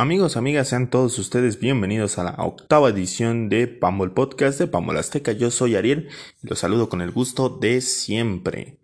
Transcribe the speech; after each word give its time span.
Amigos, 0.00 0.38
amigas, 0.38 0.68
sean 0.68 0.88
todos 0.88 1.18
ustedes 1.18 1.60
bienvenidos 1.60 2.18
a 2.18 2.24
la 2.24 2.34
octava 2.38 2.88
edición 2.88 3.50
de 3.50 3.68
Pambol 3.68 4.14
Podcast 4.14 4.58
de 4.58 4.66
Pambol 4.66 4.96
Azteca. 4.96 5.32
Yo 5.32 5.50
soy 5.50 5.76
Ariel 5.76 6.08
y 6.42 6.46
los 6.46 6.60
saludo 6.60 6.88
con 6.88 7.02
el 7.02 7.10
gusto 7.10 7.50
de 7.50 7.82
siempre. 7.82 8.78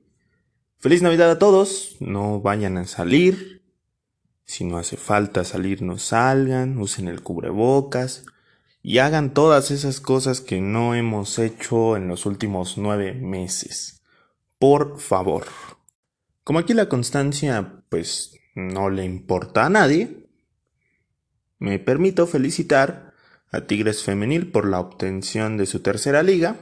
Feliz 0.77 1.01
Navidad 1.01 1.31
a 1.31 1.39
todos, 1.39 1.97
no 2.01 2.43
vayan 2.43 2.77
a 2.77 2.87
salir. 2.87 3.63
Si 4.45 4.65
no 4.65 4.77
hace 4.77 4.99
falta 4.99 5.45
salir, 5.45 5.81
no 5.81 5.97
salgan, 5.97 6.77
usen 6.77 7.09
el 7.09 7.23
cubrebocas 7.23 8.27
y 8.83 8.99
hagan 8.99 9.33
todas 9.33 9.71
esas 9.71 10.01
cosas 10.01 10.43
que 10.43 10.61
no 10.61 10.95
hemos 10.95 11.39
hecho 11.39 11.97
en 11.97 12.09
los 12.09 12.27
últimos 12.27 12.77
nueve 12.77 13.15
meses. 13.15 14.03
Por 14.59 15.01
favor. 15.01 15.47
Como 16.45 16.59
aquí 16.59 16.75
la 16.75 16.91
constancia, 16.91 17.83
pues 17.89 18.39
no 18.55 18.91
le 18.91 19.07
importa 19.07 19.65
a 19.65 19.71
nadie, 19.71 20.26
me 21.59 21.79
permito 21.79 22.27
felicitar 22.27 23.15
a 23.51 23.63
Tigres 23.63 24.03
Femenil 24.03 24.51
por 24.51 24.67
la 24.67 24.81
obtención 24.81 25.57
de 25.57 25.67
su 25.67 25.81
tercera 25.81 26.23
liga 26.23 26.57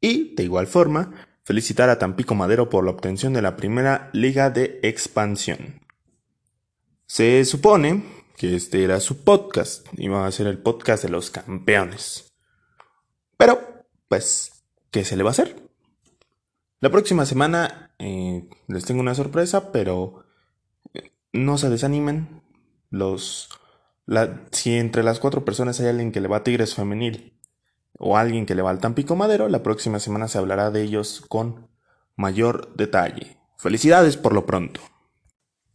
y, 0.00 0.34
de 0.34 0.44
igual 0.44 0.66
forma, 0.66 1.12
felicitar 1.44 1.88
a 1.88 1.98
Tampico 1.98 2.34
Madero 2.34 2.68
por 2.68 2.84
la 2.84 2.90
obtención 2.90 3.32
de 3.32 3.42
la 3.42 3.56
primera 3.56 4.10
liga 4.12 4.50
de 4.50 4.80
expansión. 4.82 5.80
Se 7.06 7.44
supone 7.44 8.04
que 8.36 8.54
este 8.54 8.84
era 8.84 9.00
su 9.00 9.24
podcast, 9.24 9.86
iba 9.96 10.26
a 10.26 10.32
ser 10.32 10.46
el 10.46 10.58
podcast 10.58 11.02
de 11.02 11.08
los 11.08 11.30
campeones. 11.30 12.32
Pero, 13.36 13.84
pues, 14.08 14.64
¿qué 14.90 15.04
se 15.04 15.16
le 15.16 15.22
va 15.22 15.30
a 15.30 15.32
hacer? 15.32 15.56
La 16.80 16.90
próxima 16.90 17.26
semana 17.26 17.92
eh, 17.98 18.48
les 18.68 18.84
tengo 18.84 19.00
una 19.00 19.14
sorpresa, 19.14 19.72
pero 19.72 20.24
eh, 20.94 21.12
no 21.32 21.58
se 21.58 21.70
desanimen. 21.70 22.42
Los 22.90 23.48
si 24.52 24.74
entre 24.74 25.02
las 25.02 25.20
cuatro 25.20 25.44
personas 25.44 25.80
hay 25.80 25.88
alguien 25.88 26.12
que 26.12 26.20
le 26.20 26.28
va 26.28 26.38
a 26.38 26.44
Tigres 26.44 26.74
Femenil 26.74 27.38
o 27.98 28.16
alguien 28.16 28.46
que 28.46 28.54
le 28.54 28.62
va 28.62 28.70
al 28.70 28.80
Tampico 28.80 29.16
Madero, 29.16 29.48
la 29.48 29.62
próxima 29.62 29.98
semana 30.00 30.28
se 30.28 30.38
hablará 30.38 30.70
de 30.70 30.82
ellos 30.82 31.22
con 31.28 31.68
mayor 32.16 32.74
detalle. 32.76 33.38
Felicidades 33.58 34.16
por 34.16 34.32
lo 34.32 34.46
pronto. 34.46 34.80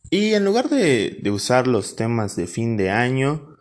Y 0.09 0.33
en 0.33 0.45
lugar 0.45 0.69
de, 0.69 1.19
de 1.21 1.31
usar 1.31 1.67
los 1.67 1.95
temas 1.95 2.35
de 2.35 2.47
fin 2.47 2.77
de 2.77 2.91
año, 2.91 3.57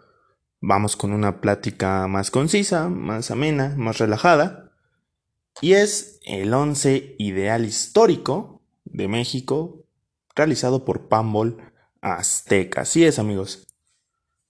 vamos 0.60 0.96
con 0.96 1.12
una 1.12 1.40
plática 1.40 2.06
más 2.06 2.30
concisa, 2.30 2.88
más 2.88 3.30
amena, 3.30 3.74
más 3.76 3.98
relajada. 3.98 4.72
Y 5.60 5.74
es 5.74 6.20
el 6.24 6.54
once 6.54 7.14
ideal 7.18 7.64
histórico 7.64 8.62
de 8.84 9.08
México 9.08 9.84
realizado 10.34 10.84
por 10.84 11.08
Pambol 11.08 11.58
Azteca. 12.00 12.82
Así 12.82 13.04
es, 13.04 13.18
amigos. 13.18 13.71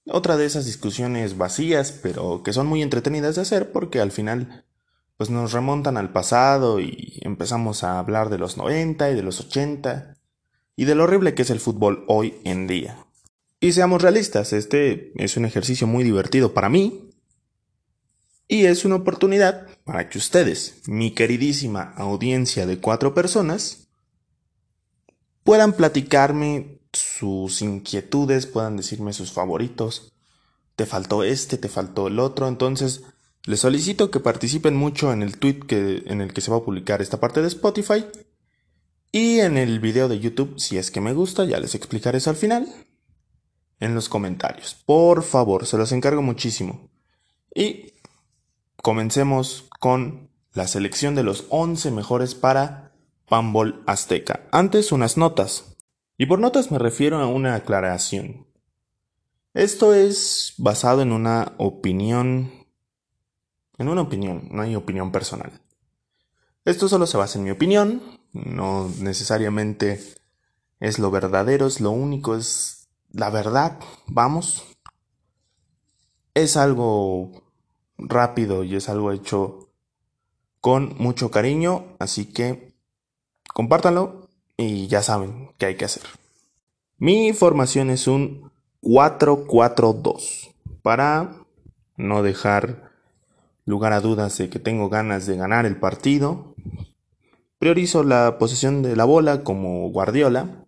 Otra 0.07 0.37
de 0.37 0.47
esas 0.47 0.67
discusiones 0.67 1.39
vacías, 1.39 1.93
pero 1.93 2.43
que 2.43 2.53
son 2.53 2.67
muy 2.67 2.83
entretenidas 2.83 3.37
de 3.37 3.43
hacer 3.43 3.71
porque 3.71 4.01
al 4.01 4.11
final 4.11 4.65
pues 5.17 5.31
nos 5.31 5.53
remontan 5.53 5.97
al 5.97 6.11
pasado 6.13 6.81
y 6.81 7.21
empezamos 7.23 7.85
a 7.85 7.99
hablar 8.01 8.29
de 8.29 8.39
los 8.39 8.57
90 8.57 9.11
y 9.11 9.15
de 9.15 9.23
los 9.23 9.41
80 9.41 10.17
y 10.75 10.85
de 10.85 10.95
lo 10.95 11.05
horrible 11.05 11.35
que 11.35 11.43
es 11.43 11.51
el 11.51 11.61
fútbol 11.61 12.05
hoy 12.09 12.35
en 12.45 12.67
día. 12.67 13.07
Y 13.61 13.73
seamos 13.73 14.03
realistas, 14.03 14.53
este 14.53 15.13
es 15.23 15.37
un 15.37 15.45
ejercicio 15.45 15.87
muy 15.87 16.03
divertido 16.03 16.53
para 16.53 16.69
mí 16.69 17.11
y 18.49 18.67
es 18.67 18.85
una 18.85 18.97
oportunidad 18.97 19.69
para 19.85 20.09
que 20.09 20.19
ustedes, 20.19 20.83
mi 20.87 21.13
queridísima 21.13 21.95
audiencia 21.97 22.67
de 22.67 22.79
cuatro 22.79 23.15
personas, 23.15 23.89
puedan 25.45 25.75
platicarme 25.75 26.82
sus 26.93 27.63
inquietudes, 27.63 28.47
puedan 28.47 28.77
decirme 28.77 29.13
sus 29.13 29.33
favoritos. 29.33 30.13
Te 30.77 30.87
faltó 30.87 31.23
este, 31.23 31.59
te 31.59 31.69
faltó 31.69 32.09
el 32.09 32.19
otro. 32.19 32.49
Entonces, 32.49 33.03
les 33.45 33.61
solicito 33.61 34.11
que 34.11 34.21
participen 34.21 34.77
mucho 34.77 35.13
en 35.13 35.23
el 35.23 35.39
tweet 35.39 35.61
que, 35.61 36.03
en 36.07 36.21
el 36.21 36.33
que 36.33 36.41
se 36.41 36.51
va 36.51 36.59
a 36.59 36.65
publicar 36.65 37.03
esta 37.03 37.21
parte 37.21 37.41
de 37.41 37.49
Spotify. 37.49 38.05
Y 39.11 39.41
en 39.41 39.59
el 39.59 39.81
video 39.81 40.09
de 40.09 40.21
YouTube, 40.21 40.59
si 40.59 40.79
es 40.79 40.91
que 40.91 41.01
me 41.01 41.13
gusta, 41.13 41.45
ya 41.45 41.61
les 41.61 41.75
explicaré 41.75 42.19
eso 42.19 42.31
al 42.31 42.37
final. 42.37 42.67
En 43.81 43.95
los 43.95 44.09
comentarios. 44.09 44.75
Por 44.87 45.23
favor, 45.23 45.67
se 45.67 45.77
los 45.77 45.93
encargo 45.93 46.23
muchísimo. 46.23 46.89
Y 47.55 47.95
comencemos 48.77 49.65
con 49.81 50.31
la 50.55 50.69
selección 50.69 51.15
de 51.15 51.25
los 51.25 51.47
11 51.49 51.91
mejores 51.91 52.35
para 52.35 52.93
Pambol 53.29 53.83
Azteca. 53.87 54.47
Antes, 54.53 54.93
unas 54.93 55.17
notas. 55.17 55.72
Y 56.17 56.27
por 56.27 56.39
notas 56.39 56.71
me 56.71 56.79
refiero 56.79 57.19
a 57.19 57.27
una 57.27 57.55
aclaración. 57.55 58.47
Esto 59.55 59.95
es 59.95 60.55
basado 60.59 61.03
en 61.03 61.13
una 61.13 61.53
opinión... 61.59 62.53
En 63.79 63.89
una 63.89 64.03
opinión, 64.03 64.49
no 64.51 64.63
hay 64.63 64.77
opinión 64.77 65.11
personal. 65.11 65.61
Esto 66.65 66.89
solo 66.89 67.07
se 67.07 67.17
basa 67.17 67.39
en 67.39 67.45
mi 67.45 67.51
opinión, 67.51 68.01
no 68.33 68.89
necesariamente 69.01 70.01
es 70.79 70.99
lo 71.01 71.11
verdadero, 71.11 71.67
es 71.67 71.81
lo 71.81 71.91
único, 71.91 72.37
es 72.37 72.89
la 73.11 73.31
verdad, 73.31 73.81
vamos. 74.07 74.65
Es 76.35 76.57
algo 76.57 77.33
rápido 77.99 78.63
y 78.63 78.77
es 78.77 78.89
algo 78.89 79.11
hecho 79.11 79.71
con 80.61 80.95
mucho 80.99 81.33
cariño, 81.33 81.97
así 81.99 82.27
que 82.27 82.75
compártanlo 83.53 84.22
y 84.63 84.87
ya 84.87 85.03
saben 85.03 85.51
qué 85.59 85.67
hay 85.67 85.77
que 85.77 85.85
hacer. 85.85 86.03
Mi 86.99 87.33
formación 87.33 87.91
es 87.91 88.07
un 88.07 88.51
4-4-2 88.83 90.55
para 90.83 91.37
no 91.97 92.23
dejar 92.23 92.91
lugar 93.65 93.93
a 93.93 94.01
dudas 94.01 94.39
de 94.39 94.51
que 94.51 94.59
tengo 94.59 94.89
ganas 94.89 95.27
de 95.27 95.37
ganar 95.37 95.67
el 95.67 95.77
partido. 95.77 96.55
Priorizo 97.59 98.03
la 98.03 98.39
posesión 98.39 98.83
de 98.83 98.97
la 98.97 99.05
bola 99.05 99.45
como 99.45 99.89
Guardiola 99.91 100.67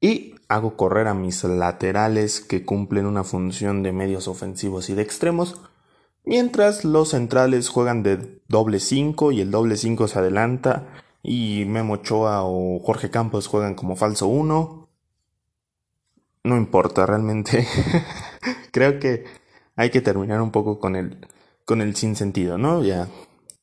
y 0.00 0.34
hago 0.48 0.76
correr 0.76 1.08
a 1.08 1.14
mis 1.14 1.42
laterales 1.44 2.40
que 2.40 2.64
cumplen 2.64 3.06
una 3.06 3.24
función 3.24 3.82
de 3.82 3.92
medios 3.92 4.28
ofensivos 4.28 4.90
y 4.90 4.94
de 4.94 5.02
extremos, 5.02 5.60
mientras 6.24 6.84
los 6.84 7.10
centrales 7.10 7.68
juegan 7.68 8.02
de 8.02 8.40
doble 8.48 8.78
5 8.78 9.32
y 9.32 9.40
el 9.40 9.50
doble 9.50 9.76
5 9.76 10.06
se 10.06 10.18
adelanta 10.18 10.86
y 11.28 11.64
Memo 11.64 11.94
Ochoa 11.94 12.44
o 12.44 12.78
Jorge 12.78 13.10
Campos 13.10 13.48
juegan 13.48 13.74
como 13.74 13.96
falso 13.96 14.28
1. 14.28 14.88
No 16.44 16.56
importa, 16.56 17.04
realmente. 17.04 17.66
Creo 18.70 19.00
que 19.00 19.24
hay 19.74 19.90
que 19.90 20.00
terminar 20.00 20.40
un 20.40 20.52
poco 20.52 20.78
con 20.78 20.94
el, 20.94 21.26
con 21.64 21.82
el 21.82 21.96
sinsentido, 21.96 22.58
¿no? 22.58 22.84
Ya 22.84 23.08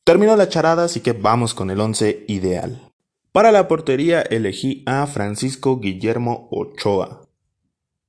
terminó 0.04 0.36
la 0.36 0.50
charada, 0.50 0.84
así 0.84 1.00
que 1.00 1.14
vamos 1.14 1.54
con 1.54 1.72
el 1.72 1.80
11 1.80 2.26
ideal. 2.28 2.92
Para 3.32 3.54
la 3.54 3.70
portería 3.70 4.22
elegí 4.22 4.84
a 4.86 5.08
Francisco 5.08 5.80
Guillermo 5.80 6.50
Ochoa. 6.52 7.30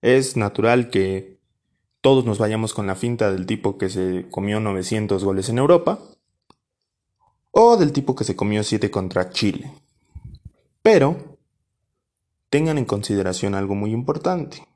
Es 0.03 0.37
natural 0.37 0.91
que 0.91 1.38
todos 2.00 2.25
nos 2.25 2.38
vayamos 2.38 2.75
con 2.75 2.88
la 2.88 2.97
finta 2.97 3.31
del 3.31 3.47
tipo 3.47 3.78
que 3.78 3.88
se 3.88 4.26
comió 4.31 4.59
900 4.59 5.22
goles 5.22 5.48
en 5.48 5.59
Europa, 5.59 6.00
o 7.54 7.76
del 7.76 7.92
tipo 7.92 8.15
que 8.15 8.25
se 8.25 8.34
comió 8.34 8.62
7 8.65 8.91
contra 8.91 9.31
Chile. 9.31 9.72
Pero 10.82 11.38
tengan 12.50 12.78
en 12.78 12.84
consideración 12.84 13.54
algo 13.54 13.75
muy 13.75 13.92
importante. 13.92 14.66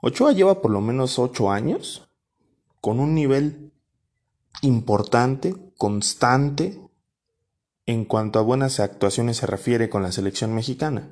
Ochoa 0.00 0.32
lleva 0.32 0.62
por 0.62 0.70
lo 0.70 0.80
menos 0.80 1.18
8 1.18 1.50
años 1.50 2.08
con 2.80 3.00
un 3.00 3.14
nivel 3.14 3.72
importante, 4.62 5.54
constante, 5.76 6.80
en 7.84 8.04
cuanto 8.04 8.38
a 8.38 8.42
buenas 8.42 8.78
actuaciones 8.78 9.38
se 9.38 9.46
refiere 9.46 9.88
con 9.88 10.02
la 10.02 10.12
selección 10.12 10.54
mexicana. 10.54 11.10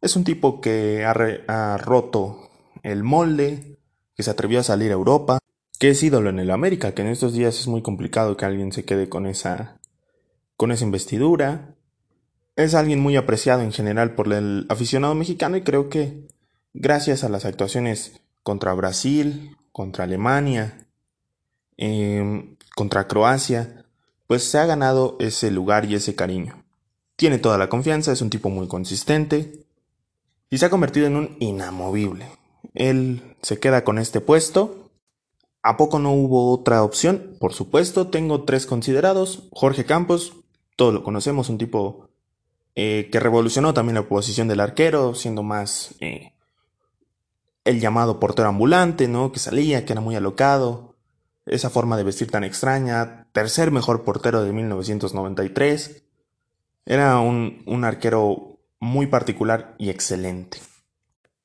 Es 0.00 0.16
un 0.16 0.24
tipo 0.24 0.60
que 0.60 1.04
ha, 1.04 1.14
ha 1.46 1.76
roto 1.78 2.50
el 2.82 3.04
molde, 3.04 3.78
que 4.14 4.22
se 4.24 4.30
atrevió 4.30 4.60
a 4.60 4.64
salir 4.64 4.90
a 4.90 4.94
Europa, 4.94 5.38
que 5.78 5.90
es 5.90 6.02
ídolo 6.02 6.30
en 6.30 6.38
el 6.38 6.50
América, 6.50 6.92
que 6.92 7.02
en 7.02 7.08
estos 7.08 7.32
días 7.32 7.60
es 7.60 7.66
muy 7.66 7.82
complicado 7.82 8.36
que 8.36 8.44
alguien 8.44 8.72
se 8.72 8.84
quede 8.84 9.08
con 9.08 9.26
esa 9.26 9.78
con 10.56 10.72
esa 10.72 10.84
investidura. 10.84 11.74
Es 12.56 12.74
alguien 12.74 13.00
muy 13.00 13.16
apreciado 13.16 13.60
en 13.60 13.72
general 13.72 14.14
por 14.14 14.32
el 14.32 14.66
aficionado 14.70 15.14
mexicano 15.14 15.56
y 15.56 15.62
creo 15.62 15.90
que 15.90 16.26
gracias 16.72 17.24
a 17.24 17.28
las 17.28 17.44
actuaciones 17.44 18.20
contra 18.42 18.72
Brasil, 18.72 19.56
contra 19.72 20.04
Alemania, 20.04 20.86
em, 21.76 22.56
contra 22.74 23.06
Croacia, 23.06 23.84
pues 24.26 24.44
se 24.44 24.58
ha 24.58 24.66
ganado 24.66 25.16
ese 25.20 25.50
lugar 25.50 25.84
y 25.84 25.94
ese 25.94 26.14
cariño. 26.14 26.64
Tiene 27.16 27.38
toda 27.38 27.58
la 27.58 27.68
confianza, 27.68 28.12
es 28.12 28.22
un 28.22 28.30
tipo 28.30 28.48
muy 28.48 28.68
consistente 28.68 29.66
y 30.48 30.58
se 30.58 30.66
ha 30.66 30.70
convertido 30.70 31.06
en 31.06 31.16
un 31.16 31.36
inamovible. 31.40 32.26
Él 32.74 33.36
se 33.42 33.58
queda 33.58 33.84
con 33.84 33.98
este 33.98 34.20
puesto 34.20 34.85
¿A 35.66 35.76
poco 35.76 35.98
no 35.98 36.12
hubo 36.12 36.52
otra 36.52 36.84
opción? 36.84 37.34
Por 37.40 37.52
supuesto, 37.52 38.06
tengo 38.06 38.44
tres 38.44 38.66
considerados. 38.66 39.48
Jorge 39.50 39.84
Campos, 39.84 40.34
todos 40.76 40.94
lo 40.94 41.02
conocemos, 41.02 41.48
un 41.48 41.58
tipo 41.58 42.08
eh, 42.76 43.08
que 43.10 43.18
revolucionó 43.18 43.74
también 43.74 43.96
la 43.96 44.08
posición 44.08 44.46
del 44.46 44.60
arquero, 44.60 45.16
siendo 45.16 45.42
más... 45.42 45.96
Eh, 45.98 46.34
el 47.64 47.80
llamado 47.80 48.20
portero 48.20 48.48
ambulante, 48.48 49.08
¿no? 49.08 49.32
Que 49.32 49.40
salía, 49.40 49.84
que 49.84 49.92
era 49.92 50.00
muy 50.00 50.14
alocado, 50.14 50.94
esa 51.46 51.68
forma 51.68 51.96
de 51.96 52.04
vestir 52.04 52.30
tan 52.30 52.44
extraña, 52.44 53.26
tercer 53.32 53.72
mejor 53.72 54.04
portero 54.04 54.44
de 54.44 54.52
1993. 54.52 56.04
Era 56.84 57.18
un, 57.18 57.64
un 57.66 57.82
arquero 57.82 58.60
muy 58.78 59.08
particular 59.08 59.74
y 59.78 59.90
excelente. 59.90 60.60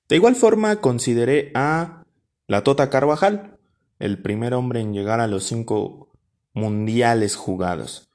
De 0.08 0.16
igual 0.16 0.36
forma, 0.36 0.76
consideré 0.76 1.52
a 1.56 2.04
la 2.46 2.64
Tota 2.64 2.92
Carvajal, 2.92 3.51
el 4.02 4.22
primer 4.22 4.54
hombre 4.54 4.82
en 4.82 4.94
llegar 4.94 5.20
a 5.20 5.28
los 5.28 5.44
cinco 5.44 6.10
mundiales 6.54 7.36
jugados. 7.36 8.10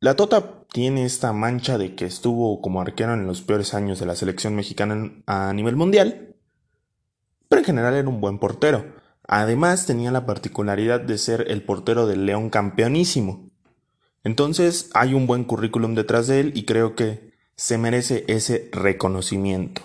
La 0.00 0.16
Tota 0.16 0.64
tiene 0.72 1.04
esta 1.04 1.32
mancha 1.32 1.76
de 1.76 1.94
que 1.94 2.06
estuvo 2.06 2.60
como 2.60 2.80
arquero 2.80 3.14
en 3.14 3.26
los 3.26 3.42
peores 3.42 3.74
años 3.74 4.00
de 4.00 4.06
la 4.06 4.16
selección 4.16 4.54
mexicana 4.54 5.12
a 5.26 5.52
nivel 5.52 5.76
mundial, 5.76 6.36
pero 7.48 7.60
en 7.60 7.66
general 7.66 7.94
era 7.94 8.08
un 8.08 8.20
buen 8.20 8.38
portero. 8.38 8.94
Además 9.26 9.86
tenía 9.86 10.10
la 10.10 10.26
particularidad 10.26 11.00
de 11.00 11.18
ser 11.18 11.46
el 11.48 11.62
portero 11.62 12.06
del 12.06 12.26
León 12.26 12.50
campeonísimo. 12.50 13.50
Entonces 14.24 14.90
hay 14.94 15.14
un 15.14 15.26
buen 15.26 15.44
currículum 15.44 15.94
detrás 15.94 16.26
de 16.26 16.40
él 16.40 16.52
y 16.54 16.64
creo 16.64 16.94
que 16.94 17.32
se 17.56 17.78
merece 17.78 18.24
ese 18.26 18.70
reconocimiento. 18.72 19.82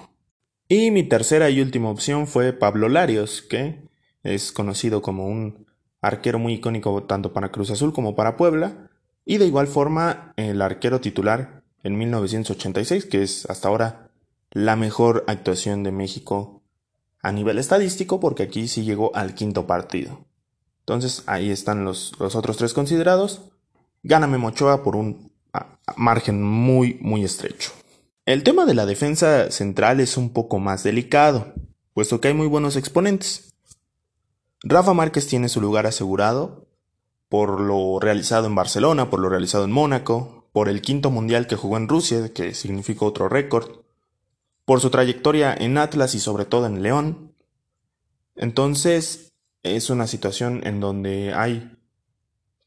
Y 0.68 0.92
mi 0.92 1.04
tercera 1.04 1.50
y 1.50 1.62
última 1.62 1.90
opción 1.90 2.26
fue 2.26 2.54
Pablo 2.54 2.90
Larios, 2.90 3.42
que 3.42 3.85
es 4.26 4.52
conocido 4.52 5.02
como 5.02 5.28
un 5.28 5.68
arquero 6.02 6.40
muy 6.40 6.54
icónico 6.54 7.04
tanto 7.04 7.32
para 7.32 7.52
Cruz 7.52 7.72
Azul 7.72 7.94
como 7.94 8.16
para 8.16 8.36
Puebla, 8.36 8.90
y 9.26 9.38
de 9.38 9.46
igual 9.46 9.68
forma 9.68 10.34
el 10.36 10.62
arquero 10.62 11.00
titular 11.02 11.64
en 11.84 11.98
1986, 11.98 13.06
que 13.06 13.24
es 13.24 13.50
hasta 13.50 13.68
ahora 13.68 14.12
la 14.52 14.76
mejor 14.76 15.24
actuación 15.28 15.84
de 15.84 15.92
México 15.92 16.62
a 17.22 17.32
nivel 17.32 17.58
estadístico, 17.58 18.20
porque 18.20 18.44
aquí 18.44 18.68
sí 18.68 18.84
llegó 18.84 19.16
al 19.16 19.34
quinto 19.34 19.66
partido. 19.66 20.26
Entonces 20.80 21.24
ahí 21.26 21.50
están 21.50 21.84
los, 21.84 22.14
los 22.20 22.36
otros 22.36 22.58
tres 22.58 22.74
considerados. 22.74 23.42
Gana 24.04 24.28
Memochoa 24.28 24.84
por 24.84 24.96
un 24.96 25.32
margen 25.96 26.44
muy, 26.44 26.98
muy 27.02 27.24
estrecho. 27.24 27.72
El 28.26 28.44
tema 28.44 28.66
de 28.66 28.74
la 28.74 28.86
defensa 28.86 29.52
central 29.52 30.00
es 30.00 30.18
un 30.18 30.30
poco 30.30 30.60
más 30.60 30.84
delicado, 30.84 31.54
puesto 31.94 32.22
que 32.22 32.30
hay 32.30 32.34
muy 32.34 32.48
buenos 32.48 32.76
exponentes. 32.76 33.55
Rafa 34.68 34.96
Márquez 34.96 35.28
tiene 35.28 35.48
su 35.48 35.62
lugar 35.62 35.86
asegurado 35.86 36.66
por 37.30 37.60
lo 37.60 38.00
realizado 38.00 38.48
en 38.48 38.56
Barcelona, 38.56 39.12
por 39.12 39.20
lo 39.20 39.30
realizado 39.30 39.64
en 39.64 39.72
Mónaco, 39.72 40.48
por 40.52 40.70
el 40.70 40.82
quinto 40.82 41.12
mundial 41.12 41.46
que 41.46 41.56
jugó 41.56 41.78
en 41.78 41.88
Rusia, 41.88 42.34
que 42.34 42.56
significó 42.56 43.06
otro 43.06 43.30
récord, 43.30 43.82
por 44.66 44.82
su 44.82 44.90
trayectoria 44.90 45.54
en 45.54 45.78
Atlas 45.78 46.16
y 46.16 46.20
sobre 46.20 46.46
todo 46.46 46.66
en 46.66 46.82
León. 46.82 47.36
Entonces, 48.36 49.34
es 49.62 49.92
una 49.92 50.08
situación 50.08 50.62
en 50.66 50.80
donde 50.80 51.32
hay 51.36 51.78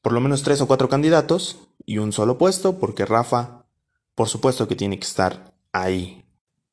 por 0.01 0.13
lo 0.13 0.21
menos 0.21 0.45
tres 0.45 0.61
o 0.61 0.69
cuatro 0.69 0.89
candidatos 0.89 1.59
y 1.85 1.99
un 1.99 2.13
solo 2.13 2.39
puesto, 2.39 2.79
porque 2.79 3.07
Rafa, 3.07 3.65
por 4.15 4.29
supuesto 4.29 4.69
que 4.69 4.77
tiene 4.77 5.01
que 5.01 5.07
estar 5.07 5.53
ahí. 5.73 6.25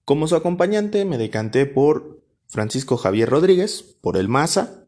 Como 0.05 0.27
su 0.27 0.35
acompañante 0.35 1.03
me 1.03 1.17
decanté 1.17 1.65
por 1.65 2.21
Francisco 2.45 2.97
Javier 2.97 3.29
Rodríguez, 3.29 3.97
por 4.01 4.17
el 4.17 4.29
Maza, 4.29 4.84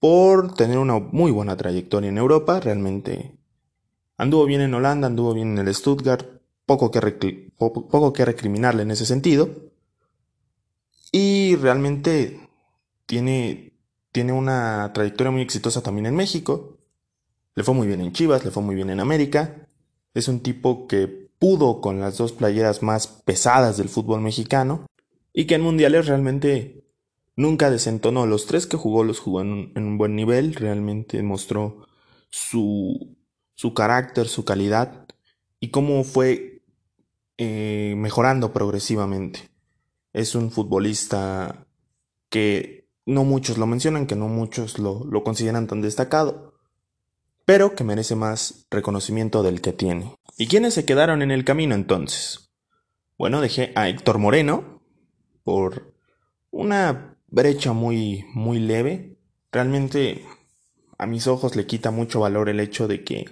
por 0.00 0.54
tener 0.54 0.78
una 0.78 0.98
muy 0.98 1.30
buena 1.30 1.56
trayectoria 1.56 2.08
en 2.08 2.18
Europa, 2.18 2.60
realmente. 2.60 3.36
Anduvo 4.16 4.46
bien 4.46 4.60
en 4.60 4.74
Holanda, 4.74 5.06
anduvo 5.06 5.34
bien 5.34 5.58
en 5.58 5.66
el 5.66 5.74
Stuttgart, 5.74 6.26
poco 6.66 6.90
que, 6.90 7.00
que 8.14 8.24
recriminarle 8.24 8.82
en 8.82 8.90
ese 8.90 9.06
sentido, 9.06 9.48
y 11.10 11.56
realmente 11.56 12.40
tiene, 13.06 13.72
tiene 14.12 14.32
una 14.32 14.92
trayectoria 14.92 15.30
muy 15.30 15.42
exitosa 15.42 15.82
también 15.82 16.06
en 16.06 16.16
México, 16.16 16.76
le 17.54 17.64
fue 17.64 17.74
muy 17.74 17.86
bien 17.86 18.00
en 18.00 18.12
Chivas, 18.12 18.44
le 18.44 18.50
fue 18.50 18.62
muy 18.62 18.74
bien 18.74 18.90
en 18.90 19.00
América, 19.00 19.68
es 20.14 20.28
un 20.28 20.40
tipo 20.40 20.86
que 20.86 21.06
pudo 21.38 21.80
con 21.80 22.00
las 22.00 22.18
dos 22.18 22.32
playeras 22.32 22.82
más 22.82 23.06
pesadas 23.06 23.76
del 23.76 23.88
fútbol 23.88 24.20
mexicano, 24.20 24.86
y 25.32 25.46
que 25.46 25.54
en 25.54 25.62
mundiales 25.62 26.06
realmente 26.06 26.84
Nunca 27.38 27.70
desentonó. 27.70 28.26
Los 28.26 28.46
tres 28.46 28.66
que 28.66 28.76
jugó 28.76 29.04
los 29.04 29.20
jugó 29.20 29.42
en 29.42 29.70
un, 29.76 29.96
buen 29.96 30.16
nivel. 30.16 30.56
Realmente 30.56 31.22
mostró 31.22 31.86
su, 32.30 33.16
su 33.54 33.74
carácter, 33.74 34.26
su 34.26 34.44
calidad 34.44 35.06
y 35.60 35.70
cómo 35.70 36.02
fue 36.02 36.64
eh, 37.36 37.94
mejorando 37.96 38.52
progresivamente. 38.52 39.50
Es 40.12 40.34
un 40.34 40.50
futbolista 40.50 41.68
que 42.28 42.90
no 43.06 43.22
muchos 43.22 43.56
lo 43.56 43.68
mencionan, 43.68 44.08
que 44.08 44.16
no 44.16 44.26
muchos 44.26 44.80
lo, 44.80 45.04
lo 45.04 45.22
consideran 45.22 45.68
tan 45.68 45.80
destacado, 45.80 46.54
pero 47.44 47.76
que 47.76 47.84
merece 47.84 48.16
más 48.16 48.66
reconocimiento 48.68 49.44
del 49.44 49.60
que 49.60 49.72
tiene. 49.72 50.16
¿Y 50.36 50.48
quiénes 50.48 50.74
se 50.74 50.84
quedaron 50.84 51.22
en 51.22 51.30
el 51.30 51.44
camino 51.44 51.76
entonces? 51.76 52.50
Bueno, 53.16 53.40
dejé 53.40 53.72
a 53.76 53.88
Héctor 53.88 54.18
Moreno 54.18 54.82
por 55.44 55.94
una 56.50 57.14
brecha 57.28 57.72
muy, 57.72 58.24
muy 58.34 58.58
leve. 58.58 59.18
Realmente 59.52 60.24
a 60.98 61.06
mis 61.06 61.26
ojos 61.26 61.56
le 61.56 61.66
quita 61.66 61.90
mucho 61.90 62.20
valor 62.20 62.48
el 62.48 62.60
hecho 62.60 62.88
de 62.88 63.04
que, 63.04 63.28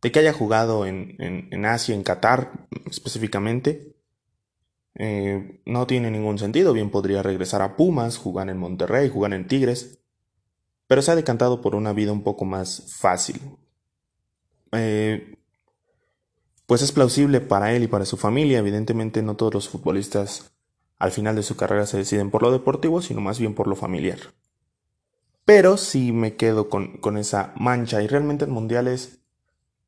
de 0.00 0.12
que 0.12 0.18
haya 0.18 0.32
jugado 0.32 0.86
en, 0.86 1.16
en, 1.18 1.64
Asia, 1.66 1.94
en 1.94 2.02
Qatar 2.02 2.66
específicamente. 2.90 3.94
Eh, 4.94 5.60
no 5.66 5.86
tiene 5.86 6.10
ningún 6.10 6.38
sentido, 6.38 6.72
bien 6.72 6.90
podría 6.90 7.22
regresar 7.22 7.62
a 7.62 7.76
Pumas, 7.76 8.16
jugar 8.16 8.48
en 8.50 8.58
Monterrey, 8.58 9.08
jugar 9.08 9.32
en 9.34 9.46
Tigres, 9.46 10.00
pero 10.86 11.00
se 11.00 11.12
ha 11.12 11.16
decantado 11.16 11.60
por 11.60 11.74
una 11.74 11.92
vida 11.92 12.12
un 12.12 12.22
poco 12.22 12.44
más 12.44 12.92
fácil. 12.98 13.40
Eh, 14.72 15.38
pues 16.66 16.82
es 16.82 16.92
plausible 16.92 17.40
para 17.40 17.72
él 17.72 17.84
y 17.84 17.88
para 17.88 18.04
su 18.04 18.16
familia, 18.16 18.58
evidentemente 18.58 19.22
no 19.22 19.36
todos 19.36 19.54
los 19.54 19.68
futbolistas 19.68 20.52
al 21.00 21.10
final 21.10 21.34
de 21.34 21.42
su 21.42 21.56
carrera 21.56 21.86
se 21.86 21.96
deciden 21.96 22.30
por 22.30 22.42
lo 22.42 22.52
deportivo, 22.52 23.00
sino 23.00 23.22
más 23.22 23.40
bien 23.40 23.54
por 23.54 23.66
lo 23.66 23.74
familiar. 23.74 24.18
Pero 25.46 25.78
sí 25.78 26.12
me 26.12 26.36
quedo 26.36 26.68
con, 26.68 27.16
esa 27.16 27.54
mancha 27.56 28.02
y 28.02 28.06
realmente 28.06 28.44
en 28.44 28.52
mundiales 28.52 29.18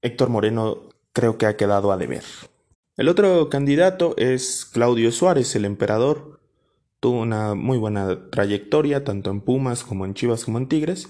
Héctor 0.01 0.31
Moreno 0.31 0.89
creo 1.13 1.37
que 1.37 1.47
ha 1.47 1.57
quedado 1.57 1.93
a 1.93 1.99
deber. 1.99 2.25
El 2.97 3.09
otro 3.09 3.51
candidato 3.51 4.15
es 4.17 4.65
Claudio 4.65 5.13
Suárez, 5.13 5.55
el 5.55 5.67
emperador. 5.67 6.41
Tuvo 6.99 7.21
una 7.21 7.55
muy 7.55 7.77
buena 7.77 8.31
trayectoria, 8.31 9.05
tanto 9.05 9.31
en 9.31 9.43
Pumas 9.43 9.85
como 9.85 10.07
en 10.07 10.15
Chivas 10.15 10.47
como 10.47 10.59
en 10.59 10.67
Tigres. 10.67 11.09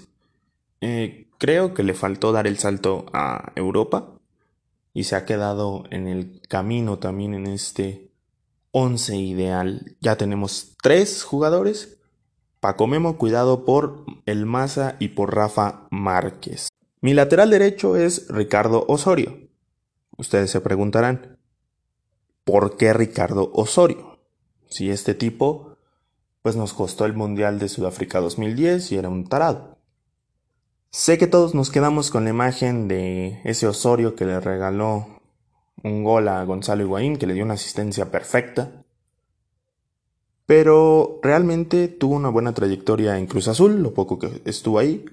Eh, 0.81 1.29
creo 1.37 1.73
que 1.73 1.83
le 1.83 1.93
faltó 1.93 2.33
dar 2.33 2.45
el 2.45 2.57
salto 2.57 3.05
a 3.13 3.53
Europa 3.55 4.19
y 4.93 5.05
se 5.05 5.15
ha 5.15 5.25
quedado 5.25 5.85
en 5.91 6.07
el 6.07 6.41
camino 6.49 6.99
también 6.99 7.33
en 7.33 7.47
este 7.47 8.12
11 8.73 9.15
ideal. 9.17 9.95
Ya 10.01 10.17
tenemos 10.17 10.75
tres 10.81 11.23
jugadores. 11.23 11.99
Paco 12.59 12.87
Memo, 12.87 13.17
cuidado 13.17 13.65
por 13.65 14.05
el 14.25 14.45
Maza 14.45 14.95
y 14.99 15.09
por 15.09 15.35
Rafa 15.35 15.87
Márquez. 15.91 16.69
Mi 16.99 17.13
lateral 17.13 17.51
derecho 17.51 17.95
es 17.95 18.27
Ricardo 18.29 18.85
Osorio. 18.87 19.37
Ustedes 20.17 20.49
se 20.49 20.59
preguntarán, 20.59 21.37
¿por 22.43 22.77
qué 22.77 22.93
Ricardo 22.93 23.51
Osorio? 23.53 24.19
Si 24.69 24.89
este 24.89 25.13
tipo, 25.13 25.77
pues 26.41 26.55
nos 26.55 26.73
costó 26.73 27.05
el 27.05 27.13
Mundial 27.13 27.59
de 27.59 27.69
Sudáfrica 27.69 28.21
2010 28.21 28.91
y 28.91 28.97
era 28.97 29.09
un 29.09 29.27
tarado. 29.27 29.77
Sé 30.89 31.19
que 31.19 31.27
todos 31.27 31.53
nos 31.53 31.69
quedamos 31.69 32.09
con 32.09 32.23
la 32.23 32.31
imagen 32.31 32.87
de 32.87 33.39
ese 33.43 33.67
Osorio 33.67 34.15
que 34.15 34.25
le 34.25 34.39
regaló 34.39 35.12
un 35.83 36.03
gol 36.03 36.27
a 36.27 36.43
Gonzalo 36.45 36.83
Higuaín 36.83 37.17
que 37.17 37.27
le 37.27 37.33
dio 37.33 37.43
una 37.43 37.53
asistencia 37.53 38.09
perfecta. 38.09 38.83
Pero 40.45 41.19
realmente 41.21 41.87
tuvo 41.87 42.15
una 42.15 42.29
buena 42.29 42.53
trayectoria 42.53 43.17
en 43.17 43.27
Cruz 43.27 43.47
Azul, 43.47 43.81
lo 43.81 43.93
poco 43.93 44.19
que 44.19 44.41
estuvo 44.45 44.79
ahí. 44.79 45.05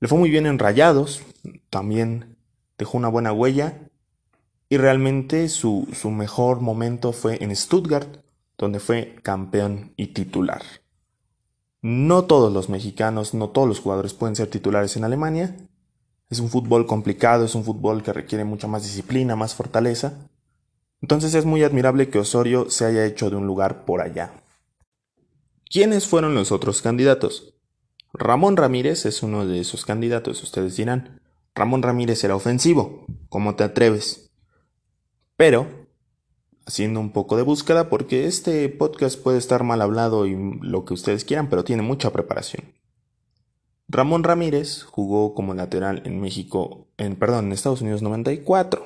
Le 0.00 0.08
fue 0.08 0.18
muy 0.18 0.30
bien 0.30 0.46
en 0.46 0.58
Rayados, 0.58 1.22
también 1.70 2.36
dejó 2.78 2.98
una 2.98 3.08
buena 3.08 3.32
huella. 3.32 3.78
Y 4.68 4.76
realmente 4.76 5.48
su, 5.48 5.88
su 5.92 6.10
mejor 6.10 6.60
momento 6.60 7.12
fue 7.12 7.42
en 7.42 7.54
Stuttgart, 7.54 8.08
donde 8.56 8.80
fue 8.80 9.16
campeón 9.22 9.92
y 9.96 10.08
titular. 10.08 10.62
No 11.82 12.24
todos 12.24 12.52
los 12.52 12.68
mexicanos, 12.68 13.34
no 13.34 13.50
todos 13.50 13.68
los 13.68 13.80
jugadores 13.80 14.14
pueden 14.14 14.36
ser 14.36 14.48
titulares 14.48 14.96
en 14.96 15.04
Alemania, 15.04 15.56
es 16.32 16.40
un 16.40 16.48
fútbol 16.48 16.86
complicado, 16.86 17.44
es 17.44 17.54
un 17.54 17.62
fútbol 17.62 18.02
que 18.02 18.10
requiere 18.10 18.42
mucha 18.42 18.66
más 18.66 18.84
disciplina, 18.84 19.36
más 19.36 19.54
fortaleza. 19.54 20.30
Entonces 21.02 21.34
es 21.34 21.44
muy 21.44 21.62
admirable 21.62 22.08
que 22.08 22.18
Osorio 22.18 22.70
se 22.70 22.86
haya 22.86 23.04
hecho 23.04 23.28
de 23.28 23.36
un 23.36 23.46
lugar 23.46 23.84
por 23.84 24.00
allá. 24.00 24.32
¿Quiénes 25.68 26.08
fueron 26.08 26.34
los 26.34 26.50
otros 26.50 26.80
candidatos? 26.80 27.52
Ramón 28.14 28.56
Ramírez 28.56 29.04
es 29.04 29.22
uno 29.22 29.46
de 29.46 29.60
esos 29.60 29.84
candidatos, 29.84 30.42
ustedes 30.42 30.74
dirán. 30.74 31.20
Ramón 31.54 31.82
Ramírez 31.82 32.24
era 32.24 32.34
ofensivo, 32.34 33.04
¿cómo 33.28 33.54
te 33.54 33.64
atreves? 33.64 34.30
Pero 35.36 35.66
haciendo 36.64 36.98
un 36.98 37.12
poco 37.12 37.36
de 37.36 37.42
búsqueda 37.42 37.90
porque 37.90 38.26
este 38.26 38.70
podcast 38.70 39.22
puede 39.22 39.36
estar 39.36 39.64
mal 39.64 39.82
hablado 39.82 40.24
y 40.26 40.34
lo 40.62 40.86
que 40.86 40.94
ustedes 40.94 41.26
quieran, 41.26 41.50
pero 41.50 41.62
tiene 41.62 41.82
mucha 41.82 42.10
preparación. 42.10 42.72
Ramón 43.88 44.24
Ramírez 44.24 44.84
jugó 44.84 45.34
como 45.34 45.54
lateral 45.54 46.02
en 46.04 46.20
México, 46.20 46.86
en 46.96 47.16
perdón, 47.16 47.46
en 47.46 47.52
Estados 47.52 47.82
Unidos 47.82 48.02
94. 48.02 48.84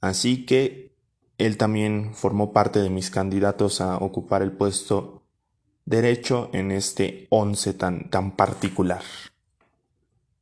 Así 0.00 0.44
que 0.46 0.96
él 1.38 1.56
también 1.56 2.14
formó 2.14 2.52
parte 2.52 2.80
de 2.80 2.90
mis 2.90 3.10
candidatos 3.10 3.80
a 3.80 3.96
ocupar 3.98 4.42
el 4.42 4.52
puesto 4.52 5.22
derecho 5.84 6.50
en 6.52 6.70
este 6.70 7.26
once 7.30 7.72
tan, 7.74 8.10
tan 8.10 8.36
particular. 8.36 9.02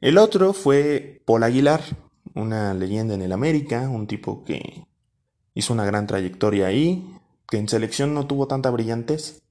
El 0.00 0.18
otro 0.18 0.52
fue 0.52 1.22
Paul 1.24 1.42
Aguilar, 1.42 1.82
una 2.34 2.74
leyenda 2.74 3.14
en 3.14 3.22
el 3.22 3.32
América, 3.32 3.88
un 3.88 4.06
tipo 4.06 4.44
que 4.44 4.86
hizo 5.54 5.72
una 5.72 5.84
gran 5.84 6.06
trayectoria 6.06 6.66
ahí, 6.66 7.18
que 7.48 7.58
en 7.58 7.68
selección 7.68 8.12
no 8.12 8.26
tuvo 8.26 8.46
tanta 8.46 8.70
brillantez. 8.70 9.42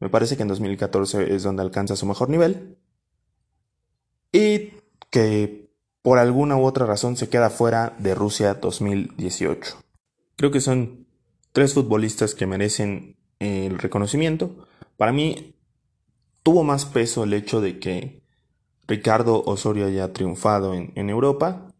Me 0.00 0.08
parece 0.10 0.36
que 0.36 0.42
en 0.42 0.48
2014 0.48 1.34
es 1.34 1.42
donde 1.42 1.62
alcanza 1.62 1.96
su 1.96 2.06
mejor 2.06 2.28
nivel. 2.28 2.78
Y 4.32 4.72
que 5.10 5.70
por 6.02 6.18
alguna 6.18 6.56
u 6.56 6.64
otra 6.64 6.86
razón 6.86 7.16
se 7.16 7.28
queda 7.28 7.50
fuera 7.50 7.96
de 7.98 8.14
Rusia 8.14 8.54
2018. 8.54 9.76
Creo 10.36 10.50
que 10.50 10.60
son 10.60 11.06
tres 11.52 11.74
futbolistas 11.74 12.34
que 12.34 12.46
merecen 12.46 13.16
el 13.38 13.78
reconocimiento. 13.78 14.66
Para 14.96 15.12
mí 15.12 15.54
tuvo 16.42 16.62
más 16.62 16.84
peso 16.84 17.24
el 17.24 17.32
hecho 17.32 17.60
de 17.60 17.78
que 17.80 18.22
Ricardo 18.86 19.42
Osorio 19.44 19.86
haya 19.86 20.12
triunfado 20.12 20.74
en, 20.74 21.10
Europa 21.10 21.72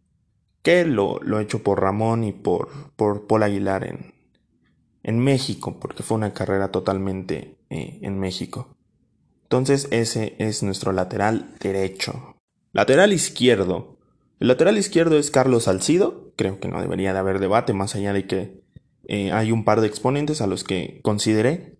que 0.63 0.85
lo, 0.85 1.21
lo, 1.23 1.39
hecho 1.39 1.63
por 1.63 1.81
Ramón 1.81 2.25
y 2.25 2.33
por, 2.33 2.69
por 2.97 3.29
Paul 3.29 3.45
Aguilar 3.45 3.85
en, 3.85 4.16
en 5.07 5.21
México, 5.21 5.79
porque 5.79 6.03
fue 6.03 6.17
una 6.17 6.35
carrera 6.35 6.73
totalmente 6.73 7.57
eh, 7.71 8.01
en 8.03 8.19
México. 8.19 8.77
Entonces 9.45 9.87
ese 9.93 10.35
es 10.41 10.65
nuestro 10.65 10.91
lateral 10.91 11.55
derecho. 11.61 12.35
Lateral 12.73 13.13
izquierdo. 13.13 13.99
El 14.41 14.49
lateral 14.49 14.77
izquierdo 14.77 15.17
es 15.17 15.31
Carlos 15.31 15.63
Salcido. 15.63 16.33
Creo 16.35 16.59
que 16.59 16.67
no 16.67 16.81
debería 16.81 17.13
de 17.13 17.21
haber 17.21 17.39
debate, 17.39 17.73
más 17.73 17.95
allá 17.95 18.13
de 18.13 18.27
que 18.27 18.65
eh, 19.07 19.31
hay 19.31 19.53
un 19.53 19.65
par 19.65 19.81
de 19.81 19.87
exponentes 19.87 20.41
a 20.41 20.49
los 20.49 20.65
que 20.65 20.99
consideré. 21.05 21.79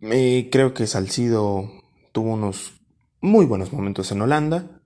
Eh, 0.00 0.48
creo 0.50 0.72
que 0.72 0.86
Salcido 0.86 1.70
tuvo 2.12 2.32
unos 2.32 2.80
muy 3.20 3.44
buenos 3.44 3.74
momentos 3.74 4.10
en 4.10 4.22
Holanda. 4.22 4.80